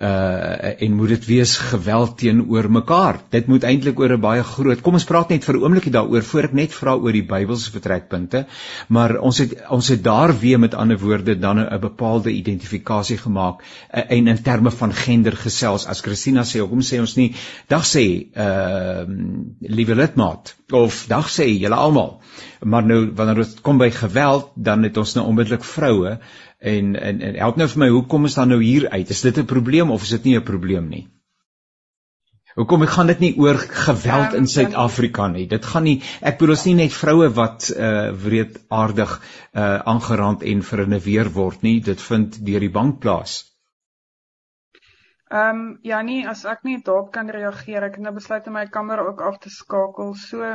[0.00, 3.16] Uh en moet dit wees geweld teenoor mekaar.
[3.34, 4.80] Dit moet eintlik oor 'n baie groot.
[4.80, 7.70] Kom ons praat net vir 'n oombliekie daaroor voor ek net vra oor die Bybelse
[7.70, 8.46] vertrekpunte.
[8.88, 13.62] Maar ons het ons het daar weer met ander woorde dan 'n bepaalde identifikasie gemaak
[13.62, 15.86] uh, en in terme van gender gesels.
[15.86, 17.34] As Christina sê, hoekom sê ons nie
[17.66, 19.04] dag sê uh
[19.60, 22.20] liewe lidmaat of dag sê julle almal.
[22.62, 26.18] Maar nou wanneer dit kom by geweld, dan het ons nou onmiddellik vroue
[26.58, 29.38] en en en help nou vir my hoekom is dan nou hier uit is dit
[29.38, 31.06] 'n probleem of is dit nie 'n probleem nie
[32.58, 35.44] Hoekom ek gaan dit nie oor geweld in Suid-Afrika nie.
[35.46, 39.12] Dit gaan nie ek bedoel ons nie net vroue wat uh wreedaardig
[39.54, 41.76] uh aangeraand en verinneweer word nie.
[41.80, 43.36] Dit vind deur die bank plaas.
[45.30, 48.58] Ehm um, ja nee, as ek nie daarop kan reageer, ek het nou besluit om
[48.58, 50.16] my kamera ook af te skakel.
[50.18, 50.50] So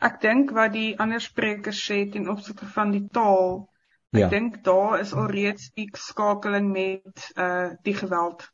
[0.00, 3.66] ek dink wat die ander sprekers sê ten opsigte van die taal
[4.10, 4.28] Ek ja.
[4.28, 8.48] dink daar is alreeds die skakeling met uh die geweld.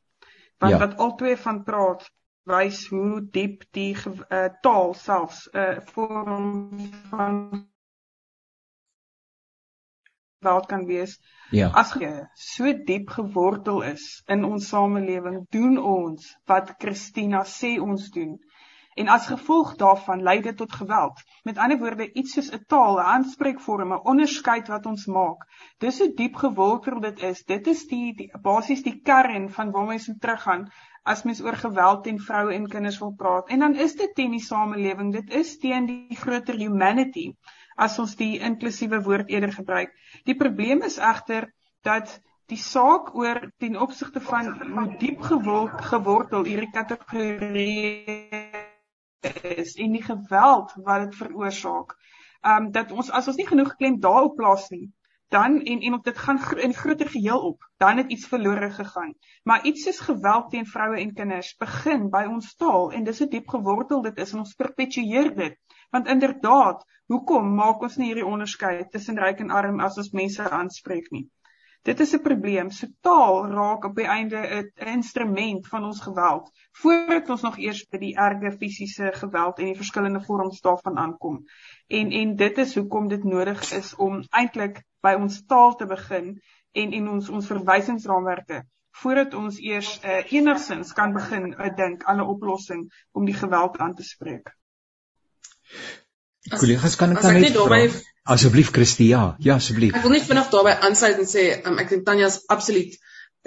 [0.58, 0.78] Want ja.
[0.78, 2.04] wat albei van praat
[2.46, 7.40] wys hoe diep die uh, taal selfs 'n uh, vorm van
[10.38, 11.18] geweld kan wees.
[11.50, 11.70] Ja.
[11.74, 18.10] As jy so diep gewortel is in ons samelewing, doen ons wat Christina sê ons
[18.10, 18.36] doen.
[18.96, 21.18] En as gevolg daarvan lei dit tot geweld.
[21.44, 25.44] Met ander woorde, iets soos 'n taal, 'n aanspreekvorm, 'n onderskeid wat ons maak.
[25.84, 27.44] Dis hoe diep gewortel dit is.
[27.44, 30.70] Dit is die, die basies die kern van waar mens moet teruggaan
[31.02, 33.48] as mens oor geweld teen vroue en kinders wil praat.
[33.48, 35.12] En dan is dit teen die samelewing.
[35.12, 37.34] Dit is teen die groter humanity
[37.76, 39.92] as ons die inklusiewe woord eerder gebruik.
[40.24, 45.22] Die probleem is egter dat die saak oor ten opsigte van hoe diep
[45.90, 48.45] gewortel hierdie kategorie
[49.42, 51.96] is en die geweld wat dit veroorsaak.
[52.42, 54.90] Um dat ons as ons nie genoeg klem daarop plaas nie,
[55.28, 59.14] dan en en op dit gaan in groter geheel op, dan het iets verlore gegaan.
[59.42, 63.28] Maar iets soos geweld teen vroue en kinders begin by ons taal en dis 'n
[63.28, 65.58] diep gewortel dit is en ons perpetueer dit.
[65.90, 70.50] Want inderdaad, hoekom maak ons nie hierdie onderskeid tussen ryk en arm as ons mense
[70.50, 71.28] aanspreek nie?
[71.86, 72.70] Dit is 'n probleem.
[72.70, 74.38] So taal raak op die einde
[74.76, 79.64] 'n instrument van ons geweld voordat ons nog eers by die erge fisiese geweld en
[79.64, 81.44] die verskillende vorms daarvan aankom.
[81.86, 86.42] En en dit is hoekom dit nodig is om eintlik by ons taal te begin
[86.72, 92.16] en en ons ons verwysingsraamwerke voordat ons eers uh, enigsins kan begin uh, dink aan
[92.16, 94.56] 'n oplossing om die geweld aan te spreek.
[96.58, 99.94] Kollegas kan ek dan net Asseblief Christie, ja, ja asseblief.
[99.94, 102.96] Ek wil net vinnig daarbey aansluit en sê, um, ek dink Tanya is absoluut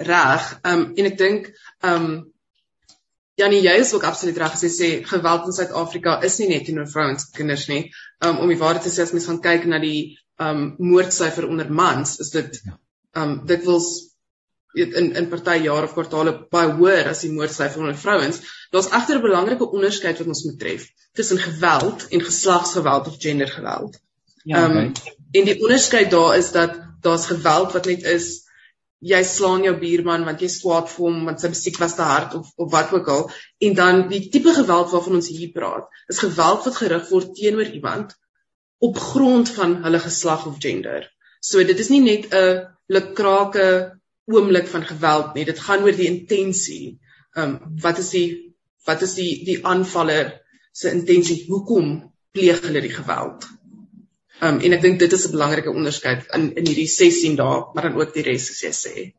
[0.00, 0.50] reg.
[0.64, 1.50] Um en ek dink
[1.84, 2.10] um
[3.40, 6.66] Janie, jy is ook absoluut reg as jy sê geweld in Suid-Afrika is nie net
[6.68, 7.82] teenoor vrouens en kinders nie.
[8.24, 11.68] Um om die waarheid te sê as mens gaan kyk na die um moordsyfer onder
[11.82, 12.78] mans, is dit ja.
[13.20, 13.90] um dit wils
[14.74, 18.40] in in party jare of kwartaale baie hoër as die moordsyfer onder vrouens.
[18.72, 23.98] Daar's egter 'n belangrike onderskeid wat ons moet tref tussen geweld en geslagsgeweld of gendergeweld.
[24.44, 24.64] Ja.
[24.64, 24.92] Ehm um,
[25.30, 28.30] en die onderskeid daar is dat daar's geweld wat net is
[28.98, 32.34] jy slaan jou buurman want jy skwaad vir hom want sy musiek was te hard
[32.34, 33.22] of of wat ook al
[33.68, 37.70] en dan die tipe geweld waarvan ons hier praat is geweld wat gerig word teenoor
[37.78, 38.16] iemand
[38.80, 41.04] op grond van hulle geslag of gender.
[41.40, 43.66] So dit is nie net 'n lekrake
[44.24, 45.44] oomblik van geweld nie.
[45.44, 46.98] Dit gaan oor die intensie.
[47.36, 50.32] Ehm um, wat is die wat is die die aanvaller
[50.72, 51.44] se intensie?
[51.48, 53.44] Hoekom pleeg hulle die geweld?
[54.40, 57.88] Um en ek dink dit is 'n belangrike onderskeid in in hierdie 16 dae, maar
[57.88, 59.10] dan ook die res soos jy sê.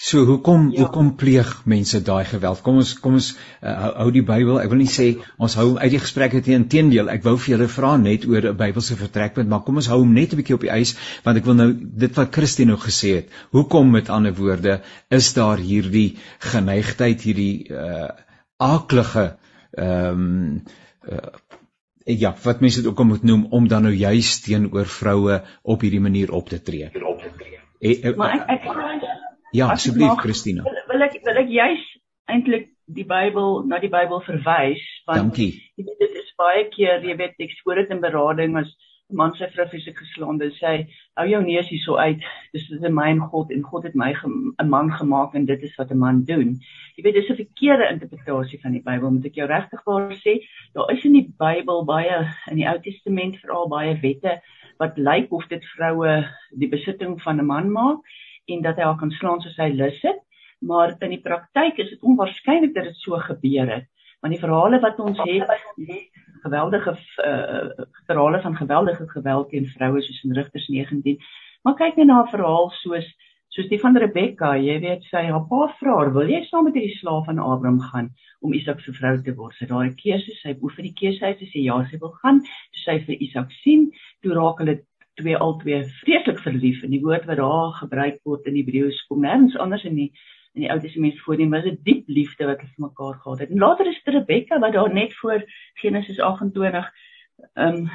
[0.00, 0.80] So hoekom ja.
[0.80, 2.62] hoekom pleeg mense daai geweld?
[2.64, 3.26] Kom ons kom ons
[3.60, 4.56] uh, hou die Bybel.
[4.62, 7.10] Ek wil nie sê ons hou uit die gesprek het teendeel.
[7.12, 10.14] Ek wou vir julle vra net oor 'n Bybelse vertrekpunt, maar kom ons hou hom
[10.16, 10.94] net 'n bietjie op die ys
[11.26, 11.68] want ek wil nou
[12.06, 13.28] dit wat Christine nou gesê het.
[13.52, 18.08] Hoekom met ander woorde is daar hierdie geneigtheid hierdie uh
[18.60, 19.36] aaklige
[19.76, 20.62] ehm um,
[21.12, 21.28] uh,
[22.04, 25.80] ja, wat mense dit ook al moet noem om dan nou juis teenoor vroue op
[25.80, 26.90] hierdie manier op te tree.
[27.02, 27.58] Op te tree.
[27.80, 29.18] E, e, maar ek ek
[29.50, 30.62] Ja, asseblief Christina.
[30.62, 31.82] Wil, wil ek wil ek juis
[32.30, 35.52] eintlik die Bybel na die Bybel verwys want Dankie.
[35.78, 38.70] jy weet dit is baie keer jy weet ek spoor dit in berading as
[39.12, 40.72] man sy vrou fisies geslaan het sê
[41.18, 42.22] hou jou neus hier so uit.
[42.52, 45.76] Dis is 'n myn God en God het my 'n man gemaak en dit is
[45.76, 46.56] wat 'n man doen.
[46.96, 50.40] Jy weet dis 'n verkeerde interpretasie van die Bybel moet ek jou regtig waar sê.
[50.74, 54.40] Daar is in die Bybel baie in die Ou Testament veral baie wette
[54.78, 57.98] wat lyk of dit vroue die besitting van 'n man maak
[58.46, 60.20] en dat hy haar kan slaan soos hy lus het
[60.60, 63.86] maar in die praktyk is dit onwaarskynlik dat dit so gebeur het.
[64.20, 65.48] Want die verhale wat ons het
[66.42, 71.18] geweldige uh, verhale van geweldige geweld teen vroue soos in Rigters 19.
[71.62, 73.08] Maar kyk net na 'n verhaal soos
[73.50, 76.74] soos die van Rebekka, jy weet sy haar pa vra haar, "Wil jy saam met
[76.74, 80.54] hierdie slaaf van Abraham gaan om Isak se vrou te word?" Sy daai keuse, sy
[80.62, 82.40] oef vir die keuse uit, sy sê ja, sy wil gaan.
[82.40, 83.90] Toe sy vir Isak sien,
[84.22, 84.78] toe raak hulle
[85.20, 89.56] twee albei vreeslik verlief en die woord wat daar gebruik word in Hebreëus kom nêrens
[89.58, 90.12] anders in die
[90.54, 93.50] in die Ou Testament voorheen was 'n diep liefde wat hulle vir mekaar gehad het.
[93.50, 96.90] En later is dit Rebekka wat daar net voor Genesis 28
[97.54, 97.90] ehm um,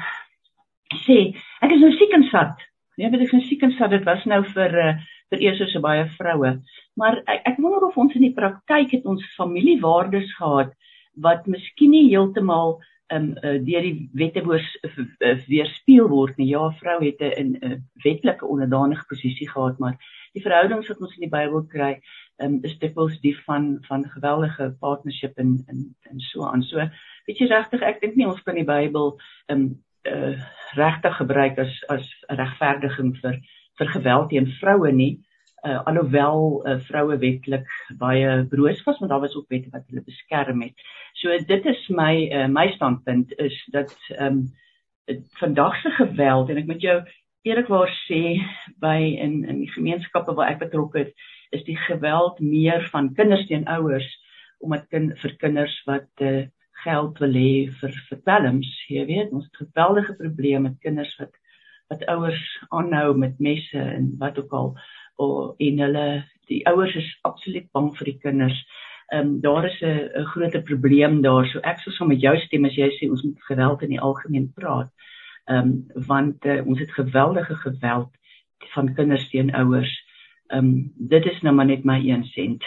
[1.06, 2.56] sê, ek is nou siek en sat.
[2.96, 3.90] Ja, weet ek is siek en sat.
[3.90, 4.92] Dit was nou vir uh,
[5.30, 6.52] vir eers so baie vroue.
[6.96, 10.74] Maar ek, ek wonder of ons in die praktyk het ons familiewaardes gehad
[11.22, 12.78] wat miskien nie heeltemal
[13.14, 16.50] um uh, deur die wette uh, weerspieël word nie.
[16.50, 19.96] Ja, vrou het 'n 'n wetlike onderdanige posisie gehad, maar
[20.34, 22.00] die verhoudings wat ons in die Bybel kry,
[22.42, 26.62] um, is dikwels die van van geweldige partnership en en en so aan.
[26.62, 26.88] So,
[27.26, 29.16] weet jy regtig, ek dink nie ons kan die Bybel
[29.52, 29.68] um
[30.06, 30.34] uh,
[30.78, 33.40] regtig gebruik as as regverdiging vir
[33.78, 35.16] vir geweld teen vroue nie.
[35.66, 37.66] uh, alhoewel uh, vroue wetlik
[37.98, 40.86] baie broos was want daar was ook wette wat hulle beskerm het.
[41.20, 44.46] So dit is my uh, my standpunt is dat ehm um,
[45.38, 46.96] vandag se geweld en ek moet jou
[47.46, 48.42] eerlikwaar sê
[48.82, 51.12] by in in die gemeenskappe waar ek betrokke is,
[51.50, 54.08] is die geweld meer van kinders teen ouers
[54.58, 56.46] omdat kind vir kinders wat uh,
[56.84, 61.34] geld wil hê vir vir dwelms, jy weet, ons het geweldige probleme met kinders wat
[61.90, 62.42] wat ouers
[62.74, 64.72] aanhou met messe en wat ook al
[65.22, 66.06] of en hulle
[66.50, 68.58] die ouers is absoluut bang vir die kinders.
[69.14, 71.46] Ehm um, daar is 'n 'n groot probleem daar.
[71.46, 74.00] So ek sou sommer met jou stem as jy sê ons moet geweld in die
[74.00, 74.90] algemeen praat.
[75.48, 78.10] Ehm um, want uh, ons het geweldige geweld
[78.74, 80.05] van kinders teen ouers.
[80.46, 82.64] Ehm um, dit is nou maar net my 1 sent.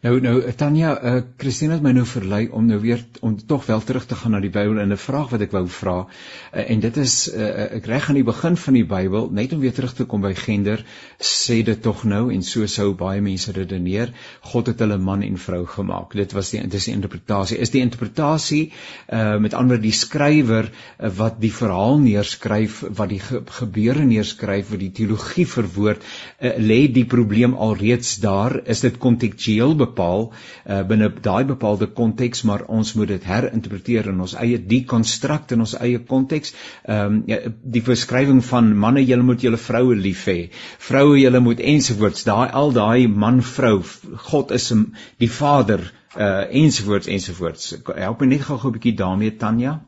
[0.00, 3.82] Nou nou Tanya, uh, Christine het my nou verlei om nou weer om tog wel
[3.84, 5.96] terug te gaan na die Bybel en 'n vraag wat ek wou vra.
[6.54, 9.60] Uh, en dit is uh, ek reg aan die begin van die Bybel, net om
[9.60, 10.84] weer terug te kom by gender,
[11.20, 15.36] sê dit tog nou en so sou baie mense redeneer, God het hulle man en
[15.38, 16.12] vrou gemaak.
[16.12, 17.58] Dit was die dis die interpretasie.
[17.58, 18.72] Is die interpretasie
[19.12, 24.70] uh met ander die skrywer uh, wat die verhaal neerskryf, wat die ge gebeure neerskryf,
[24.70, 26.02] wat die teologie verwoord,
[26.40, 28.60] uh, lê die probleem alreeds daar?
[28.64, 34.10] Is dit kontekstueel heel bepaal uh, binne daai bepaalde konteks maar ons moet dit herinterpreteer
[34.12, 36.54] in ons eie dekonstrukt in ons eie konteks.
[36.86, 40.38] Ehm um, die beskrywing van manne julle moet julle vroue lief hê.
[40.88, 42.24] Vroue julle moet ensovoorts.
[42.28, 43.82] Daai al daai man vrou
[44.30, 44.72] God is
[45.22, 45.82] die Vader
[46.16, 47.74] uh ensovoorts ensovoorts.
[47.94, 49.80] Help my net gou-gou 'n bietjie daarmee Tanya.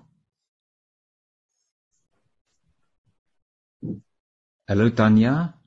[4.68, 5.57] Hallo Tanya.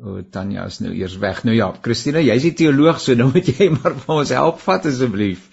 [0.00, 1.42] O, oh, Tanya is nou eers weg.
[1.44, 4.86] Nou ja, Christina, jy's die teoloog, so nou moet jy maar vir ons help vat
[4.88, 5.48] asseblief.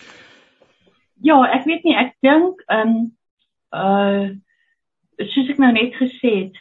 [1.26, 3.00] Ja, ek weet nie, ek dink ehm um,
[3.76, 4.28] uh
[5.18, 6.58] soos ek nou net gesê het,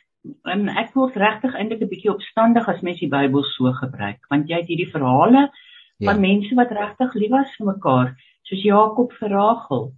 [0.49, 4.49] um, ek word regtig eintlik 'n bietjie opstandig as mens die Bybel so gebruik, want
[4.49, 6.09] jy het hierdie verhale ja.
[6.09, 8.15] van mense wat regtig lief was vir mekaar,
[8.49, 9.93] soos Jakob vir Rachel.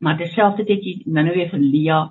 [0.00, 2.06] Maar dieselfde het jy nou nou weer vir Leah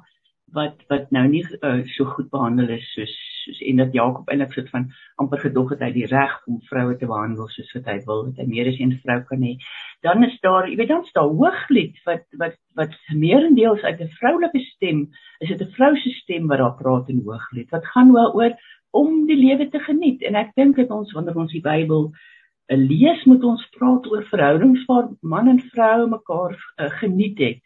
[0.54, 3.15] wat wat nou nie uh, so goed behandel is soos
[3.49, 4.88] soos en dat Jakob eintlik soort van
[5.21, 8.41] amper gedog het hy die reg om vroue te behandel soos wat hy wil, dat
[8.43, 9.55] hy meer as een vrou kan hê.
[10.05, 14.12] Dan is daar, jy weet dan is daar hooglied wat wat wat meerendeels uit 'n
[14.19, 15.07] vroulike stem,
[15.39, 17.69] is dit 'n vrou se stem wat daar praat in hooglied.
[17.71, 18.53] Wat gaan oor
[18.91, 22.12] om die lewe te geniet en ek dink dat ons wanneer ons die Bybel
[22.71, 27.62] uh, lees, moet ons praat oor verhoudings waar man en vrou mekaar uh, geniet het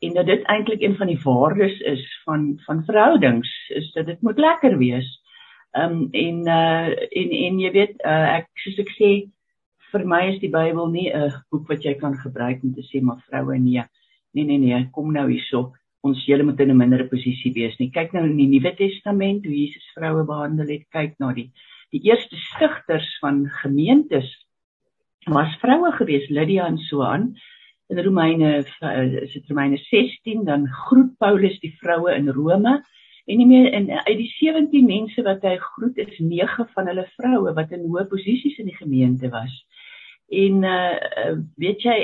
[0.00, 4.20] en dat dit eintlik een van die waardes is van van verhoudings is dat dit
[4.20, 5.19] moet lekker wees.
[5.78, 6.88] Ehm um, en uh
[7.20, 9.10] en en jy weet uh, ek soos ek sê
[9.92, 13.02] vir my is die Bybel nie 'n boek wat jy kan gebruik om te sê
[13.02, 13.84] maar vroue nee.
[14.34, 15.72] Nee nee nee, kom nou hierso.
[16.02, 17.90] Ons julle moet in 'n mindere posisie wees nie.
[17.90, 20.84] Kyk nou in die Nuwe Testament hoe Jesus vroue behandel het.
[20.90, 21.50] Kyk na die
[21.90, 24.30] die eerste stigters van gemeentes
[25.26, 27.34] was vroue gewees, Lydia en so aan
[27.90, 32.78] in Romeine eh, is dit Romeine 16 dan groet Paulus die vroue in Rome
[33.30, 37.06] en nie meer in uit die 17 mense wat hy groet is 9 van hulle
[37.16, 39.54] vroue wat in hoë posisies in die gemeente was.
[40.42, 41.96] En uh weet jy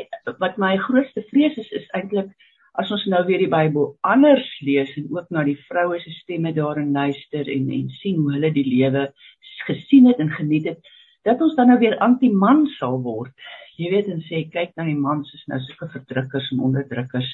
[0.42, 2.32] wat my grootste vrees is is eintlik
[2.76, 6.52] as ons nou weer die Bybel anders lees en ook na die vroue se stemme
[6.54, 9.08] daarin luister en en sien hoe hulle die lewe
[9.66, 10.92] gesien het en geniet het
[11.26, 13.32] dat ons dan nou weer anti-man sal word
[13.80, 17.28] jy weet en sê kyk na die mans is nou sulke verdrukkers en onderdrukkers.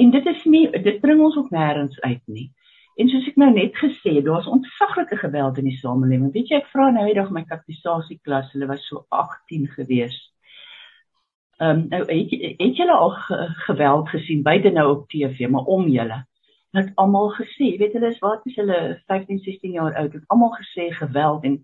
[0.00, 2.48] En dit is nie dit bring ons ook nêrens uit nie.
[3.00, 6.32] En soos ek nou net gesê het, daar's ontsaglike geweld in die samelewing.
[6.34, 10.16] Weet jy, ek vra nou eendag my katekisasieklas, hulle was so 18 gewees.
[11.60, 15.68] Ehm um, nou het, het julle al ge, geweld gesien buite nou op TV, maar
[15.68, 16.24] om julle
[16.70, 20.52] het almal gesê, weet hulle is wat is hulle 15, 16 jaar oud, het almal
[20.54, 21.56] gesê geweld en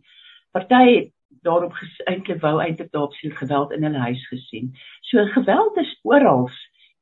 [0.50, 1.12] party
[1.46, 1.76] daarop
[2.10, 4.72] eintlik wou eintlik daarop sien geweld in hulle huis gesien.
[5.00, 6.50] So geweld is oral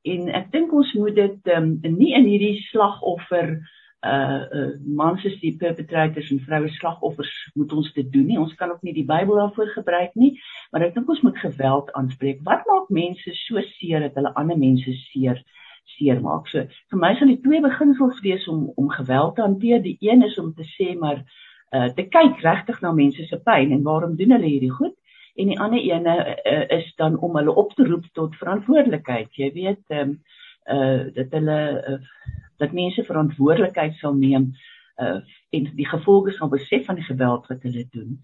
[0.05, 3.57] en ek dink ons moet dit um, nie in hierdie slagoffer
[4.05, 8.39] uh, uh mans is die perpetrators en vroue slagoffers moet ons dit doen nie.
[8.41, 10.35] Ons kan ook nie die Bybel daarvoor gebruik nie,
[10.73, 12.43] maar ek dink ons moet geweld aanspreek.
[12.47, 15.41] Wat maak mense so seer dat hulle ander mense seer
[15.97, 16.49] seer maak?
[16.53, 19.83] So vir my sal die twee beginsels wees om om geweld te hanteer.
[19.83, 21.25] Die een is om te sê maar
[21.75, 24.95] uh, te kyk regtig na mense se pyn en waarom doen hulle hierdie goed
[25.35, 29.51] en die ander ene uh, is dan om hulle op te roep tot verantwoordelikheid jy
[29.59, 30.19] weet um,
[30.75, 31.59] uh dat hulle
[31.91, 31.99] uh,
[32.59, 34.53] dat mense verantwoordelikheid sal neem
[35.03, 35.21] uh
[35.55, 38.19] en die gevolge sal besef van die geweld wat hulle doen.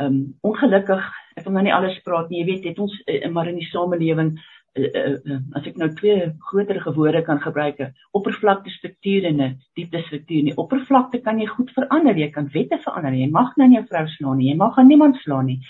[0.00, 1.04] Um ongelukkig,
[1.36, 3.68] ek wil nou nie alles praat nie, jy weet, het ons uh, maar in die
[3.68, 4.36] samelewing
[4.76, 10.02] uh, as ek nou twee groter woorde kan gebruik, 'n oppervlakte struktuur en 'n diepte
[10.06, 10.42] struktuur.
[10.44, 13.14] Die oppervlakte kan jy goed verander, jy kan wette verander.
[13.14, 15.60] Jy mag nou nie jou vrou slaan nie, jy mag aan niemand slaan nie.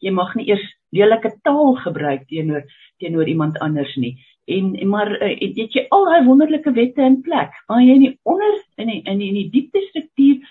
[0.00, 2.62] Jy mag nie eers lelike taal gebruik teenoor
[2.98, 4.16] teenoor iemand anders nie.
[4.46, 8.14] En, maar uh, het jy al daai wonderlike wette in plek, maar jy in die
[8.22, 10.44] onder in die, in die, die diepte struktuur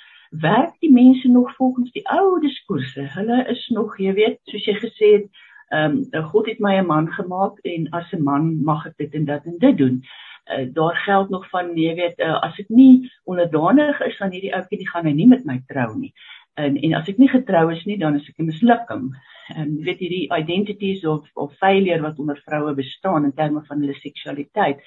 [0.43, 3.07] werk die mense nog volgens die ou diskurse.
[3.15, 6.85] Hulle is nog, jy weet, soos jy gesê het, ehm um, God het my 'n
[6.85, 10.03] man gemaak en as 'n man mag ek dit en dat en dit doen.
[10.45, 14.53] Uh, daar geld nog van jy weet uh, as ek nie onderdanig is aan hierdie
[14.53, 16.13] ouetjie die gaan hy nie met my trou nie.
[16.55, 19.09] En en as ek nie getrou is nie dan is ek 'n mislukking.
[19.55, 23.61] Ehm um, weet jy die identities of of failure wat onder vroue bestaan in terme
[23.67, 24.79] van hulle seksualiteit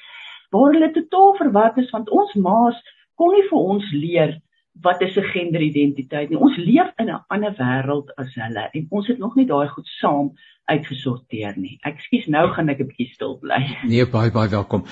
[0.50, 2.78] waar hulle totaal verward is want ons maas
[3.20, 4.36] kon nie vir ons leer
[4.86, 6.38] wat is 'n genderidentiteit nie.
[6.38, 9.86] Ons leef in 'n ander wêreld as hulle en ons het nog nie daai goed
[10.00, 10.32] saam
[10.64, 11.78] uitgesorteer nie.
[11.82, 13.60] Ekskuus, nou gaan ek 'n bietjie stil bly.
[13.84, 14.84] Nee, baie baie welkom.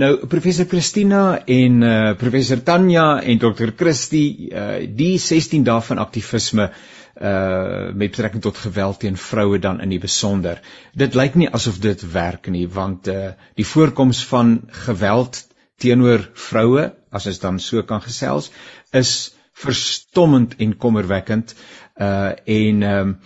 [0.00, 6.02] Nou professor Christina en uh professor Tanya en dokter Christie uh die 16 dae van
[6.02, 10.60] aktivisme uh met betrekking tot geweld teen vroue dan in die besonder.
[10.94, 15.44] Dit lyk nie asof dit werk nie want uh die voorkoms van geweld
[15.80, 18.50] teenoor vroue, as ons dan so kan gesels,
[18.92, 21.54] is verstommend en kommerwekkend.
[21.96, 23.18] Uh en ehm um,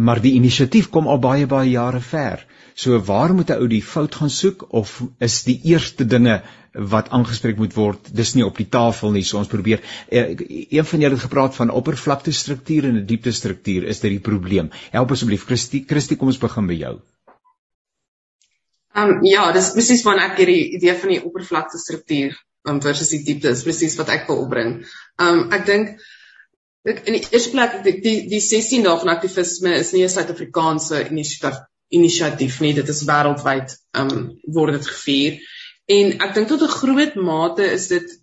[0.00, 2.46] maar die inisiatief kom al baie baie jare ver.
[2.74, 7.10] So waar moet 'n ou die fout gaan soek of is die eerste dinge wat
[7.14, 9.22] aangespreek moet word, dis nie op die tafel nie.
[9.22, 10.24] So ons probeer uh,
[10.70, 13.84] een van julle het gepraat van oppervlakte struktuur en 'n diepte struktuur.
[13.84, 14.70] Is dit die probleem?
[14.90, 16.94] Help asseblief Christie, Christie, kom ons begin by jou.
[18.94, 22.34] Ehm um, ja, dis presies wat ek hierdie idee van die oppervlakte struktuur
[22.66, 24.82] um, versus die diepte is presies wat ek wil opbring.
[25.20, 25.94] Ehm um, ek dink
[26.84, 30.10] ek in die eerste plek die die, die 16 dae van aktivisme is nie 'n
[30.16, 31.62] Suid-Afrikaanse inisiatief
[32.00, 35.40] nie, dit is wêreldwyd um, word dit gevier.
[35.86, 38.20] En ek dink tot 'n groot mate is dit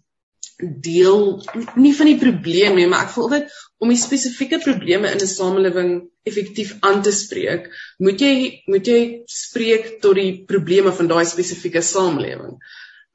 [0.62, 1.42] deel
[1.76, 5.28] nie van die probleem nie, maar ek voel dit om die spesifieke probleme in 'n
[5.28, 5.92] samelewing
[6.24, 11.82] effektief aan te spreek, moet jy moet jy spreek tot die probleme van daai spesifieke
[11.82, 12.60] samelewing.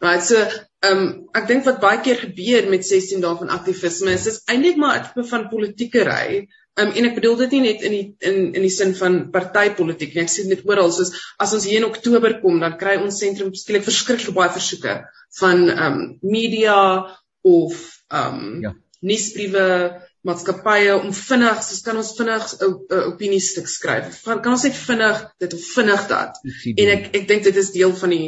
[0.03, 4.13] Right, so ehm um, ek dink wat baie keer gebeur met 16 dae van aktivisme
[4.13, 6.47] is is eintlik maar 'n tipe van politiekery.
[6.77, 10.13] Um, en ek bedoel dit nie net in die in in die sin van partytetiek
[10.13, 10.25] nie.
[10.27, 13.55] Ek sien dit oral soos as ons hier in Oktober kom, dan kry ons sentrum
[13.57, 14.99] skielik verskriklik baie versoeke
[15.41, 16.81] van ehm um, media
[17.49, 17.79] of
[18.13, 18.75] ehm um, ja.
[19.01, 19.65] nuusbriewe
[20.27, 24.23] maatskappye om vinnig, soos kan ons vinnig 'n opinie stuk skryf.
[24.25, 26.41] Kan, kan ons net vinnig dit of vinnig dat.
[26.77, 28.27] En ek ek dink dit is deel van die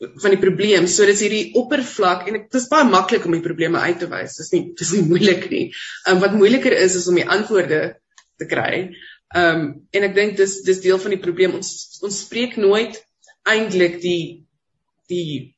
[0.00, 0.86] van die probleem.
[0.90, 4.08] So dit is hierdie oppervlak en dit is baie maklik om die probleme uit te
[4.10, 4.36] wys.
[4.40, 5.64] Dis nie dis nie moeilik nie.
[6.04, 7.80] Ehm um, wat moeiliker is is om die antwoorde
[8.36, 8.86] te kry.
[9.34, 11.56] Ehm um, en ek dink dis dis deel van die probleem.
[11.58, 13.00] Ons ons spreek nooit
[13.48, 14.44] eintlik die
[15.08, 15.56] die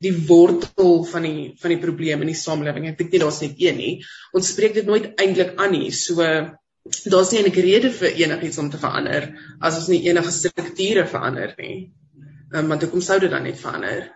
[0.00, 2.88] die wortel van die van die probleem in die samelewing.
[2.92, 3.92] Ek dink nie daar's net een nie.
[4.36, 5.90] Ons spreek dit nooit eintlik aan nie.
[5.90, 6.22] So
[7.10, 11.54] daar's nie 'n rede vir enigiets om te verander as ons nie enige strukture verander
[11.58, 11.90] nie.
[12.50, 14.06] Ehm um, want hoekom sou dit dan net verander?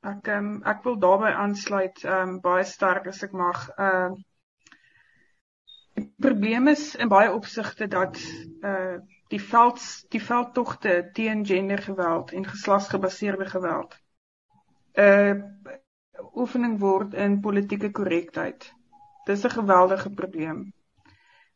[0.00, 3.64] Ek ehm um, ek wil daarbey aansluit ehm um, baie sterk as ek mag.
[3.76, 4.26] Ehm uh,
[6.00, 8.20] die probleem is in baie opsigte dat
[8.62, 8.98] uh
[9.30, 13.92] die veld die veldtogte teen gendergeweld en geslagsgebaseerde geweld
[14.98, 15.34] uh,
[16.34, 18.72] oefening word in politieke korrektheid.
[19.26, 20.72] Dis 'n geweldige probleem.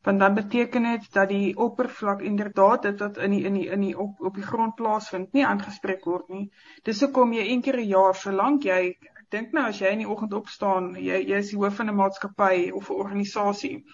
[0.05, 3.81] Want dan beteken dit dat die oppervlak inderdaad dit wat in die in die in
[3.81, 6.51] die op op die grond plaasvind nie aangespreek word nie.
[6.85, 10.05] Dis hoekom jy een keer 'n jaar solank jy ek dink nou as jy in
[10.05, 13.85] die oggend opstaan, jy jy is die hoof van 'n maatskappy of 'n organisasie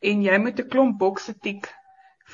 [0.00, 1.68] en jy moet 'n klomp bokse tik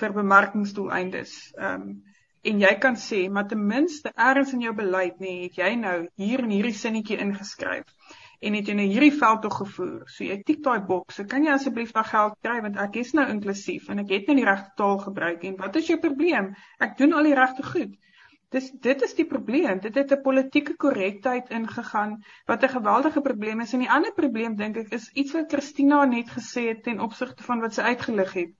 [0.00, 1.34] vir bemarkingsdoeleindes.
[1.58, 2.02] Ehm um,
[2.42, 5.74] en jy kan sê maar ten minste ergens in jou beleid nê nee, het jy
[5.74, 7.97] nou hier in hierdie sinnetjie ingeskryf
[8.40, 10.02] en het jy nou hierdie veld tog gevoer.
[10.06, 11.22] So jy tik daai boks.
[11.30, 14.36] Kan jy asseblief daai geld kry want ek is nou inklusief en ek het nou
[14.38, 16.52] die regte taal gebruik en wat is jou probleem?
[16.78, 17.96] Ek doen al die regte goed.
[18.54, 19.80] Dis dit is die probleem.
[19.84, 22.14] Dit het 'n politieke korrektheid ingegaan
[22.46, 23.72] wat 'n geweldige probleem is.
[23.72, 27.42] En die ander probleem dink ek is iets wat Christina net gesê het ten opsigte
[27.42, 28.54] van wat sy uitgelig het.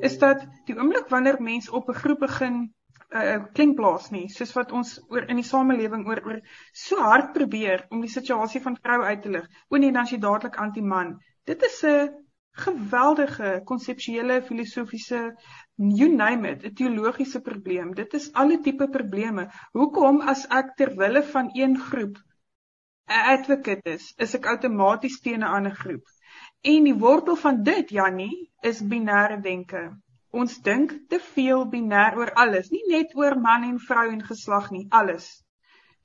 [0.00, 2.72] Is dat die oomblik wanneer mense op 'n groep begin
[3.14, 6.40] uh, klink plaas nie soos wat ons oor in die samelewing oor oor
[6.84, 9.46] so hard probeer om die situasie van vroue uit te lig.
[9.68, 11.16] O nee, dan is jy dadelik anti-man.
[11.46, 12.10] Dit is 'n
[12.64, 15.20] geweldige konseptuele filosofiese
[15.76, 17.94] you name it, 'n teologiese probleem.
[17.94, 19.48] Dit is alle tipe probleme.
[19.72, 22.16] Hoekom as ek ter wille van een groep
[23.08, 26.04] 'n advocate is, is ek outomaties teen 'n ander groep?
[26.60, 29.80] En die wortel van dit, Jannie, is binêre denke.
[30.32, 34.70] Ons dink te veel binêr oor alles, nie net oor man en vrou en geslag
[34.72, 35.26] nie, alles.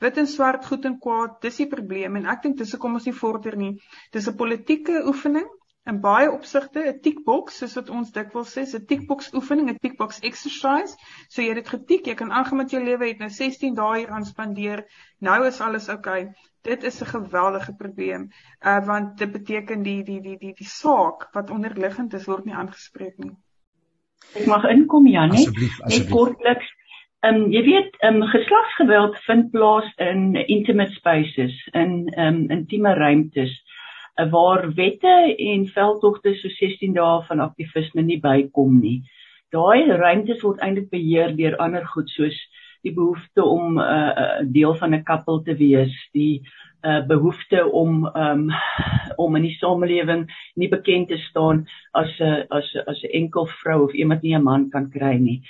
[0.03, 3.07] Wit en swart, goed en kwaad, dis die probleem en ek dink dis hoekom ons
[3.07, 3.71] nie vorder nie.
[4.13, 5.47] Dis 'n politieke oefening
[5.91, 10.19] in baie opsigte 'n tickbox soos wat ons dikwels sê, 'n tickbox oefening, 'n tickbox
[10.29, 10.97] exercise.
[11.29, 13.97] So jy het dit getik, jy kan aangaan met jou lewe, het nou 16 dae
[13.99, 14.83] hier aan spandeer.
[15.29, 16.21] Nou is alles oukei.
[16.27, 16.53] Okay.
[16.63, 18.29] Dit is 'n geweldige probleem.
[18.61, 22.53] Uh want dit beteken die die die die die saak wat onderliggend is word nie
[22.53, 23.37] aangespreek nie.
[24.37, 25.47] Ek mag inkom Janie.
[25.89, 26.67] Net kortliks.
[27.25, 32.43] Ehm um, jy weet, ehm um, geslagsgeweld vind plaas in intimate spaces, in ehm um,
[32.59, 33.55] intieme ruimtes
[34.31, 39.01] waar wette en veldtogte so 16 dae van aktivisme nie bykom nie.
[39.53, 42.37] Daai ruimtes word eintlik beheer deur ander goed soos
[42.85, 46.41] die behoefte om 'n uh, uh, deel van 'n koppel te wees, die
[46.87, 48.51] uh, behoefte om um,
[49.17, 50.25] om in die samelewing
[50.55, 54.43] nie bekend te staan as 'n as as 'n enkel vrou of iemand nie 'n
[54.43, 55.41] man kan kry nie.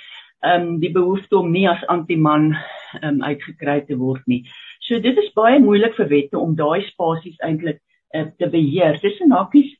[0.42, 2.56] Um, die behoefte om nie as anti-man
[3.02, 4.44] um, uitgekry te word nie.
[4.80, 7.80] So dit is baie moeilik vir wette om daai spasies eintlik
[8.14, 8.98] uh, te beheer.
[8.98, 9.74] Tussen hakies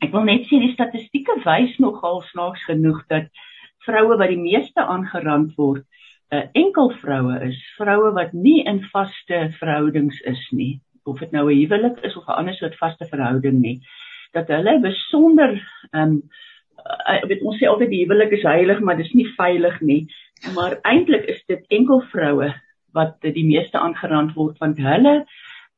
[0.00, 3.28] ek wil net sê die statistieke wys nogal snaaks genoeg dat
[3.86, 5.84] vroue wat die meeste aangerand word,
[6.30, 11.48] uh, enkel vroue is, vroue wat nie in vaste verhoudings is nie, of dit nou
[11.50, 13.80] 'n huwelik is of 'n ander soort vaste verhouding nie,
[14.32, 15.58] dat hulle besonder
[15.92, 16.22] ehm um,
[17.06, 20.06] ek weet ons sê altyd die huwelik is heilig, maar dit is nie veilig nie.
[20.54, 22.54] Maar eintlik is dit enkel vroue
[22.96, 25.26] wat die meeste aangerand word want hulle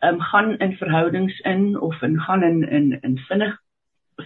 [0.07, 3.59] um, gaan in verhoudings in of in gaan in in in vinnig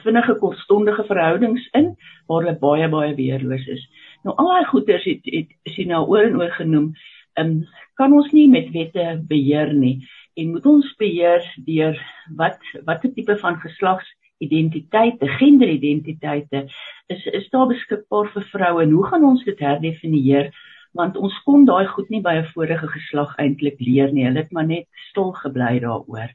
[0.03, 1.95] vinnige kortstondige verhoudings in
[2.27, 3.89] waar hulle baie baie weerloos is.
[4.27, 6.93] Nou al daai goeters het het is nou oor en oor genoem.
[7.39, 7.57] Um,
[7.95, 10.01] kan ons nie met wette beheer nie
[10.37, 11.99] en moet ons beheer deur
[12.37, 16.67] wat watter tipe van geslagsidentiteite, genderidentiteite
[17.13, 20.51] is is daar beskikbaar vir vroue en hoe gaan ons dit herdefinieer?
[20.97, 24.25] want ons kon daai goed nie by 'n vorige geslag eintlik leer nie.
[24.25, 26.31] Hulle het maar net stil gebly daaroor.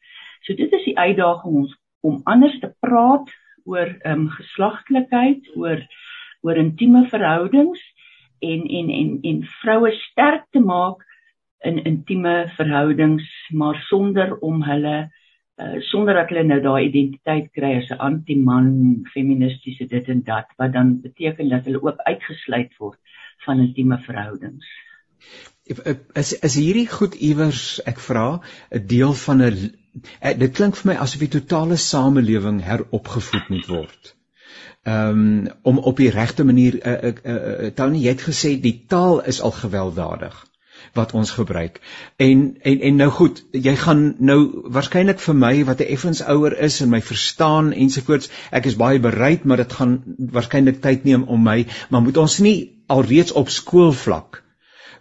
[0.45, 3.29] So dit is die uitdaging ons om anders te praat
[3.65, 5.81] oor ehm um, geslagtelikheid, oor
[6.41, 7.81] oor intieme verhoudings
[8.41, 11.05] en en en en vroue sterk te maak
[11.63, 14.95] in intieme verhoudings maar sonder om hulle
[15.61, 18.69] uh, sonder dat hulle nou daai identiteit kry as 'n anti-man
[19.13, 22.99] feministiese dit en dat wat dan beteken dat hulle ook uitgesluit word
[23.45, 24.65] van intieme verhoudings.
[26.15, 29.69] Is is hierdie goed iewers ek vra 'n deel van 'n
[30.19, 34.15] eh, dit klink vir my asof die totale samelewing heropgevoed moet word.
[34.83, 38.85] Ehm um, om op die regte manier uh, uh, uh, Tony jy het gesê die
[38.89, 40.39] taal is al gewelddadig
[40.97, 41.77] wat ons gebruik.
[42.17, 44.39] En en en nou goed, jy gaan nou
[44.73, 48.99] waarskynlik vir my wat 'n effens ouer is en my verstaan ensovoorts, ek is baie
[48.99, 53.49] bereid, maar dit gaan waarskynlik tyd neem om my, maar moet ons nie alreeds op
[53.49, 54.43] skoolvlak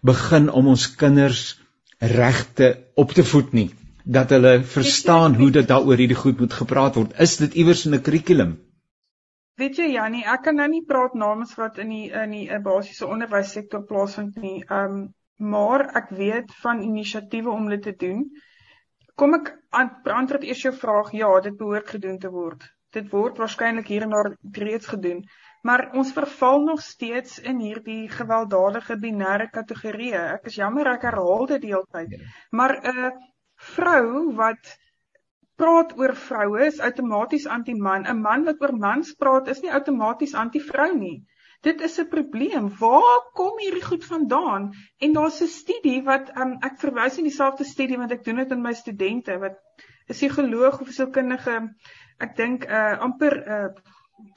[0.02, 1.58] begin om ons kinders
[1.98, 3.70] regte op te voed nie
[4.04, 7.12] dat hulle verstaan hoe dit daaroor hierdie goed moet gepraat word?
[7.18, 8.58] Is dit iewers in 'n kurrikulum
[9.62, 12.60] weet jy Jannie ek kan nou nie praat namens wat in die in die eh,
[12.64, 15.02] basiese onderwyssektor plaasvind nie um,
[15.36, 18.24] maar ek weet van inisiatiewe om dit te doen
[19.16, 23.88] kom ek antwoord eers jou vraag ja dit behoort gedoen te word dit word waarskynlik
[23.92, 24.34] hier en daar
[24.64, 25.24] reeds gedoen
[25.62, 30.22] Maar ons verval nog steeds in hierdie gewelddadige binêre kategorieë.
[30.38, 32.14] Ek is jammer ek herhaal dit die hele tyd.
[32.16, 32.30] Ja.
[32.56, 33.10] Maar 'n uh,
[33.74, 34.70] vrou wat
[35.60, 38.06] praat oor vroue is outomaties anti-man.
[38.08, 41.18] 'n Man wat oor mans praat is nie outomaties anti-vrou nie.
[41.66, 42.68] Dit is 'n probleem.
[42.80, 44.70] Waar kom hierdie goed vandaan?
[44.98, 48.48] En daar's 'n studie wat um, ek verwys in dieselfde studie wat ek doen het
[48.48, 49.58] met my studente wat
[50.08, 51.56] 'n psigoloog of 'n sielkundige
[52.18, 53.68] ek dink uh, amper uh,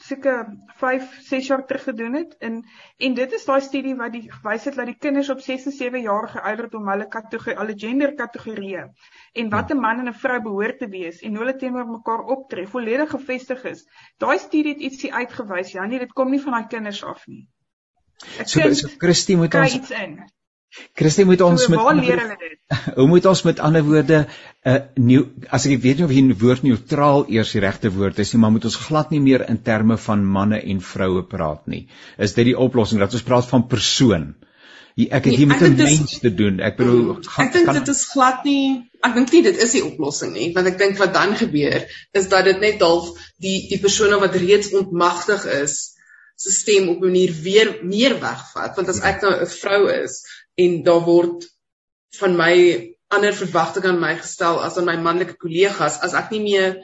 [0.03, 0.45] seker
[0.79, 2.59] 5 6 jaar terug gedoen het en
[2.97, 5.75] en dit is daai studie wat die gewys het dat die kinders op 6 en
[5.77, 8.85] 7 jarige ouderdom hulle kategorie alle gender kategorieë
[9.33, 12.23] en wat 'n man en 'n vrou behoort te wees en hoe hulle teenoor mekaar
[12.37, 13.87] optree volledig gevestig is.
[14.17, 17.47] Daai studie het ietsie uitgewys, ja, nee, dit kom nie van daai kinders af nie.
[18.39, 20.23] Ek so, so Christie moet ons iets in.
[20.97, 22.37] Christie moet ons so, met ander,
[22.99, 26.37] Hoe moet ons met ander woorde 'n uh, nuwe as ek weet nie of hier
[26.45, 29.61] woord neutraal eers die regte woord is nie, maar moet ons glad nie meer in
[29.61, 31.87] terme van manne en vroue praat nie.
[32.17, 34.33] Is dit die oplossing dat ons praat van persoon?
[34.95, 36.59] Ek het hier nee, met 'n mens te doen.
[36.59, 39.83] Ek bedoel gaan, ek dink dit is glad nie ek dink nie dit is die
[39.83, 41.83] oplossing nie, want ek dink wat dan gebeur
[42.15, 43.11] is dat dit net half
[43.43, 45.93] die die persone wat reeds ontmagtig is
[46.39, 50.23] se stem op 'n manier weer meer wegvat want as ek nou 'n vrou is
[50.59, 51.47] en daar word
[52.19, 52.55] van my
[53.13, 56.81] ander verwagtinge aan my gestel as aan my manlike kollegas as ek nie meer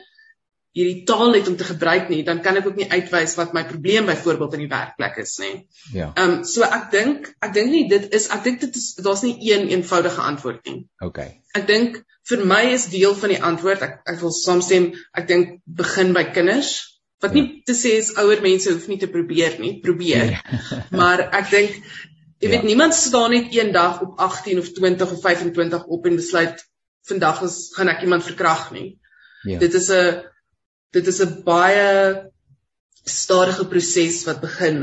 [0.78, 3.64] hierdie taal net om te gebruik nie, dan kan ek ook nie uitwys wat my
[3.68, 5.54] probleem byvoorbeeld in die werkplek is nie.
[5.96, 6.12] Ja.
[6.14, 9.26] Ehm um, so ek dink ek dink nie dit is ek dink dit is daar's
[9.26, 10.84] nie een eenvoudige antwoord nie.
[11.06, 11.24] OK.
[11.58, 11.98] Ek dink
[12.30, 16.28] vir my is deel van die antwoord ek ek wil saamstem ek dink begin by
[16.38, 16.76] kinders
[17.20, 17.56] wat nie ja.
[17.68, 20.38] te sê is ouer mense hoef nie te probeer nie, probeer.
[20.38, 20.60] Ja.
[21.02, 21.82] maar ek dink
[22.40, 22.56] jy ja.
[22.56, 26.66] weet niemand staan net eendag op 18 of 20 of 25 op en besluit
[27.10, 28.98] vandag is gaan ek iemand verkrag nie.
[29.44, 29.60] Ja.
[29.60, 30.24] Dit is 'n
[30.92, 32.30] dit is 'n baie
[33.06, 34.80] stadige proses wat begin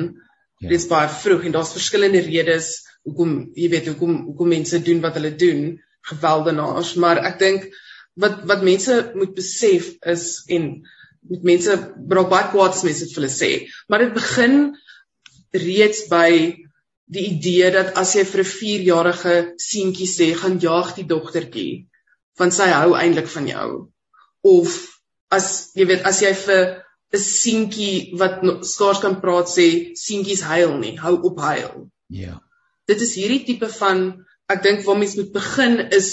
[0.59, 0.69] ja.
[0.69, 5.19] reeds baie vroeg en daar's verskillende redes hoekom jy weet hoekom hoekom mense doen wat
[5.19, 5.81] hulle doen
[6.11, 7.69] geweldenaars maar ek dink
[8.15, 10.71] wat wat mense moet besef is en
[11.31, 11.77] met mense
[12.09, 13.51] braak baie kwaad as mense dit vir hulle sê
[13.89, 14.57] maar dit begin
[15.53, 16.31] reeds by
[17.07, 21.87] die idee dat as jy vir 'n 4-jarige seentjie sê gaan jaag die dogtertjie
[22.39, 23.69] van sy hou eintlik van jou
[24.43, 24.75] of
[25.31, 26.63] as jy weet as jy vir
[27.15, 31.91] 'n seentjie wat skaars kan praat sê seentjies huil nie, hou op huil.
[32.09, 32.41] Ja.
[32.87, 36.11] Dit is hierdie tipe van ek dink waar mens moet begin is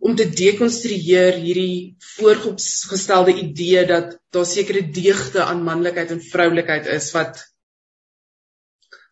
[0.00, 7.10] om te dekonstrueer hierdie voorgestelde idee dat daar sekere deugde aan manlikheid en vroulikheid is
[7.16, 7.44] wat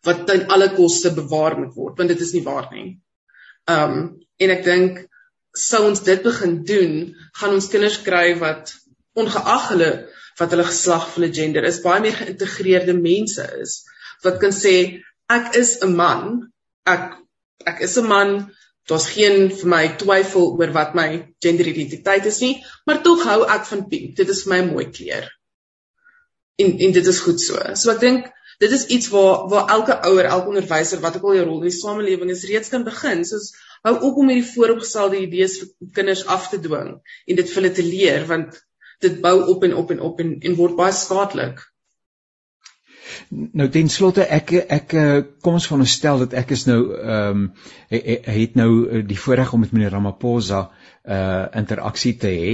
[0.07, 2.99] wat ten alle koste bewaar moet word want dit is nie waar nie.
[3.69, 3.97] Um
[4.41, 5.01] en ek dink
[5.57, 6.93] sou ons dit begin doen,
[7.37, 8.73] gaan ons kinders kry wat
[9.19, 9.91] ongeag hulle
[10.39, 13.81] wat hulle geslag of hulle gender is baie meer geïntegreerde mense is
[14.25, 14.75] wat kan sê
[15.31, 16.51] ek is 'n man.
[16.85, 17.17] Ek
[17.65, 18.51] ek is 'n man.
[18.89, 21.09] Daar's geen vir my twyfel oor wat my
[21.43, 24.15] genderidentiteit is nie maar tog hou ek van pink.
[24.15, 25.29] Dit is vir my 'n mooi kleur.
[26.57, 27.59] En en dit is goed so.
[27.75, 28.31] So ek dink
[28.61, 31.69] dit is iets waar waar elke ouer elke onderwyser wat ook al jou rol in
[31.69, 33.51] die samelewing is reeds kan begin soos
[33.87, 37.73] hou op om hierdie vooropgestelde idees vir kinders af te dwing en dit vir hulle
[37.79, 38.61] te leer want
[39.01, 41.63] dit bou op en op en op en en word baie skadelik.
[43.31, 44.93] Nou ten slotte ek ek
[45.43, 47.47] kom ons veronderstel dat ek is nou ehm um,
[47.89, 50.61] het nou die voorreg om met meneer Ramaphosa
[51.01, 52.51] uh interaksie te hê.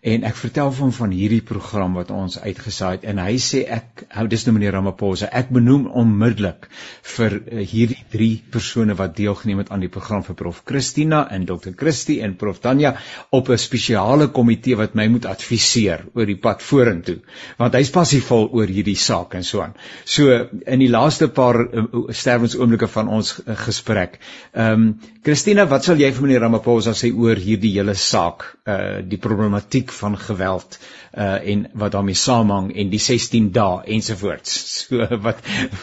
[0.00, 3.04] En ek vertel van van hierdie program wat ons uitgesaai het.
[3.12, 6.68] En hy sê ek hou dis nou meneer Ramaphosa ek benoem onmiddellik
[7.16, 11.44] vir uh, hierdie drie persone wat deelgeneem het aan die program vir prof Christina en
[11.44, 12.94] dokter Christie en prof Tanya
[13.30, 17.18] op 'n spesiale komitee wat my moet adviseer oor die pad vorentoe.
[17.58, 19.74] Want hy's passievol oor hierdie saak en so aan.
[20.04, 24.18] So in die laaste paar uh, sterwensoomblikke van ons uh, gesprek
[24.52, 28.44] ehm um, Christina wat sal jy vir meneer Ramaphosa sê oor hierdie hele hele saak
[28.66, 30.78] uh die problematiek van geweld
[31.14, 34.58] uh en wat daarmee saamhang en die 16 dae ensovoorts.
[34.90, 35.38] So wat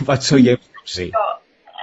[0.05, 1.09] wat sou jy sê?
[1.11, 1.27] Ja,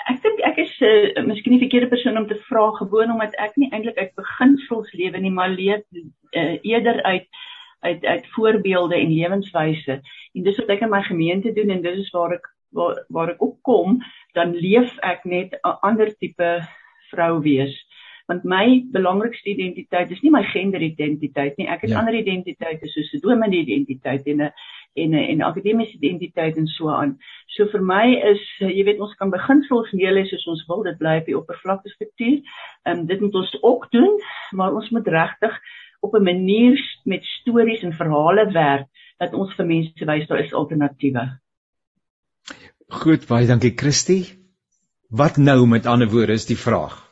[0.08, 3.56] ek dink ek is uh, miskien die verkeerde persoon om te vra gewoon omdat ek
[3.56, 7.28] nie eintlik uit beginsels lewe nie, maar leef uh, eerder uit
[7.84, 10.00] uit uit voorbeelde en lewenswyse.
[10.34, 13.34] En dis wat ek in my gemeente doen en dis is waar ek waar, waar
[13.36, 14.00] ek opkom,
[14.34, 16.56] dan leef ek net 'n ander tipe
[17.12, 17.76] vrou wees
[18.26, 21.66] want my belangrikste identiteit is nie my genderidentiteit nie.
[21.68, 21.98] Ek het ja.
[22.00, 24.50] ander identiteite soos 'n dominee identiteit en 'n
[24.94, 27.18] en 'n en akademiese identiteit en so aan.
[27.46, 31.16] So vir my is jy weet ons kan beginsels neerlê soos ons wil, dit bly
[31.18, 32.40] op die oppervlakte struktuur.
[32.86, 34.20] Ehm um, dit moet ons ook doen,
[34.52, 35.60] maar ons moet regtig
[36.00, 40.52] op 'n manier met stories en verhale werk dat ons vir mense wys daar is
[40.52, 41.40] alternatiewe.
[42.88, 44.24] Goed, baie dankie Christie.
[45.08, 47.03] Wat nou met ander woorde is die vraag?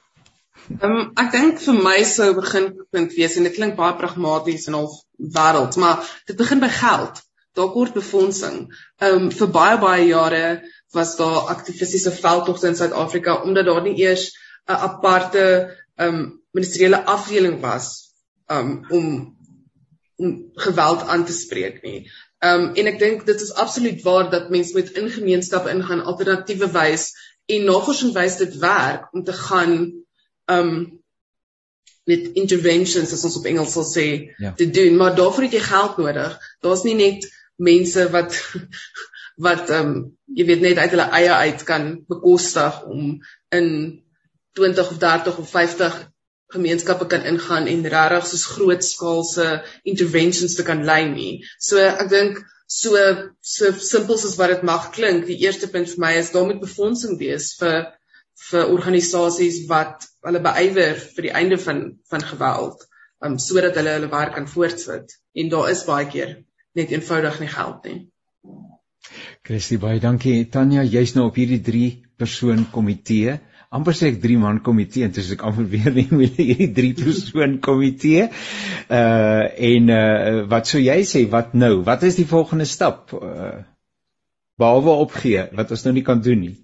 [0.70, 4.78] Ehm um, ek dink vir my sou beginpunt wees en dit klink baie pragmaties en
[4.78, 4.94] half
[5.36, 7.18] wêreld, maar dit begin by geld.
[7.58, 8.68] Daar kort befondsing.
[9.02, 10.44] Ehm um, vir baie baie jare
[10.94, 14.30] was daar aktivistiese veldtogte in Suid-Afrika omdat daar nie eers
[14.68, 15.44] 'n aparte
[15.96, 18.14] ehm um, ministeriële afdeling was
[18.46, 19.36] um, om
[20.16, 22.10] om geweld aan te spreek nie.
[22.38, 26.04] Ehm um, en ek dink dit is absoluut waar dat mense met in gemeenskappe ingaan
[26.04, 27.10] alternatiewe wys
[27.46, 30.01] en navorsing wys dit werk om te gaan
[30.51, 31.01] um
[32.05, 34.07] met interventions as ons op Engels sal sê
[34.43, 34.53] ja.
[34.59, 36.38] te doen, maar daarvoor het jy geld nodig.
[36.64, 37.28] Daar's nie net
[37.62, 38.38] mense wat
[39.47, 39.93] wat um
[40.26, 43.20] jy weet net uit hulle eie uit kan bekostig om
[43.55, 43.68] in
[44.59, 46.01] 20 of 30 of 50
[46.53, 49.47] gemeenskappe kan ingaan en regtig soos grootskaalse
[49.88, 51.32] interventions te kan lei nie.
[51.59, 52.99] So ek dink so
[53.55, 56.61] so simpel soos wat dit mag klink, die eerste punt vir my is daar moet
[56.61, 57.93] befondsing wees vir
[58.51, 62.87] vir organisasies wat hulle beywer vir die einde van van geweld
[63.26, 66.35] um sodat hulle hulle werk kan voortsit en daar is baie keer
[66.74, 68.01] net eenvoudig nie geld nie.
[69.47, 71.89] Christie baie dankie Tanya jy's nou op hierdie 3
[72.22, 73.39] persoon komitee
[73.72, 76.93] amper sê ek drie man komitee en dis ek amper weer nie met hierdie drie
[76.99, 78.28] persoon komitee.
[78.93, 81.78] Uh en uh wat sou jy sê wat nou?
[81.87, 83.14] Wat is die volgende stap?
[83.16, 83.62] Uh
[84.61, 86.57] behalwe opgee wat ons nou nie kan doen nie.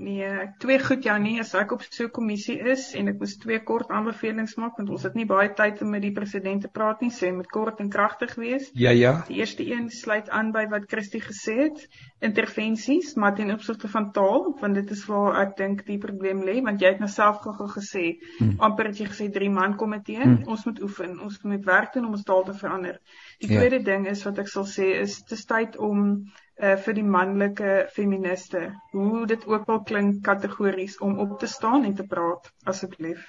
[0.00, 0.28] Nee,
[0.58, 3.60] twee goed ja nee, as ek op so 'n kommissie is en ek moet twee
[3.70, 7.02] kort aanbevelings maak want ons het nie baie tyd om met die president te praat
[7.04, 8.70] nie, sê met kort en kragtig wees.
[8.72, 9.12] Ja ja.
[9.28, 11.84] Die eerste een sluit aan by wat Christie gesê het,
[12.20, 16.60] intervensies, maar ten opsigte van taal, want dit is waar ek dink die probleem lê,
[16.64, 18.06] want jy het nou self gou gesê,
[18.38, 18.56] hmm.
[18.58, 20.44] amper het jy gesê drie man komitee, hmm.
[20.48, 23.00] ons moet oefen, ons moet werk doen om ons taal te verander.
[23.40, 23.60] Die ja.
[23.60, 26.24] tweede ding is wat ek sal sê is dis tyd om
[26.62, 28.70] uh, vir die manlike feministe.
[28.92, 33.28] Hoe dit ook al klink kategories om op te staan en te praat asseblief.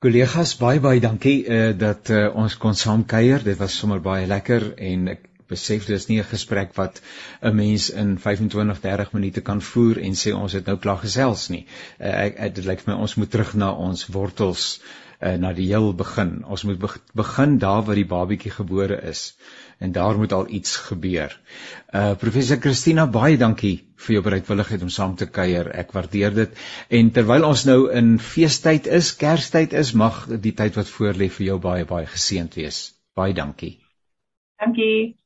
[0.00, 3.42] Kollegas, baie baie dankie uh, dat uh, ons kon saam kuier.
[3.44, 7.02] Dit was sommer baie lekker en ek besef dis nie 'n gesprek wat
[7.42, 11.48] 'n mens in 25 30 minute kan voer en sê ons het nou klaar gesels
[11.48, 11.66] nie.
[11.98, 14.80] Uh, ek dit lyk vir my ons moet terug na ons wortels
[15.20, 16.40] uh, na die heel begin.
[16.44, 16.80] Ons moet
[17.16, 19.34] begin daar waar die babietjie gebore is
[19.80, 21.32] en daar moet al iets gebeur.
[21.94, 25.70] Uh professor Christina, baie dankie vir jou bereidwilligheid om saam te kuier.
[25.72, 26.60] Ek waardeer dit.
[26.88, 31.46] En terwyl ons nou in feestyd is, Kerstyd is, mag die tyd wat voorlê vir
[31.46, 32.82] jou baie baie geseënd wees.
[33.16, 33.78] Baie dankie.
[34.60, 35.16] Dankie.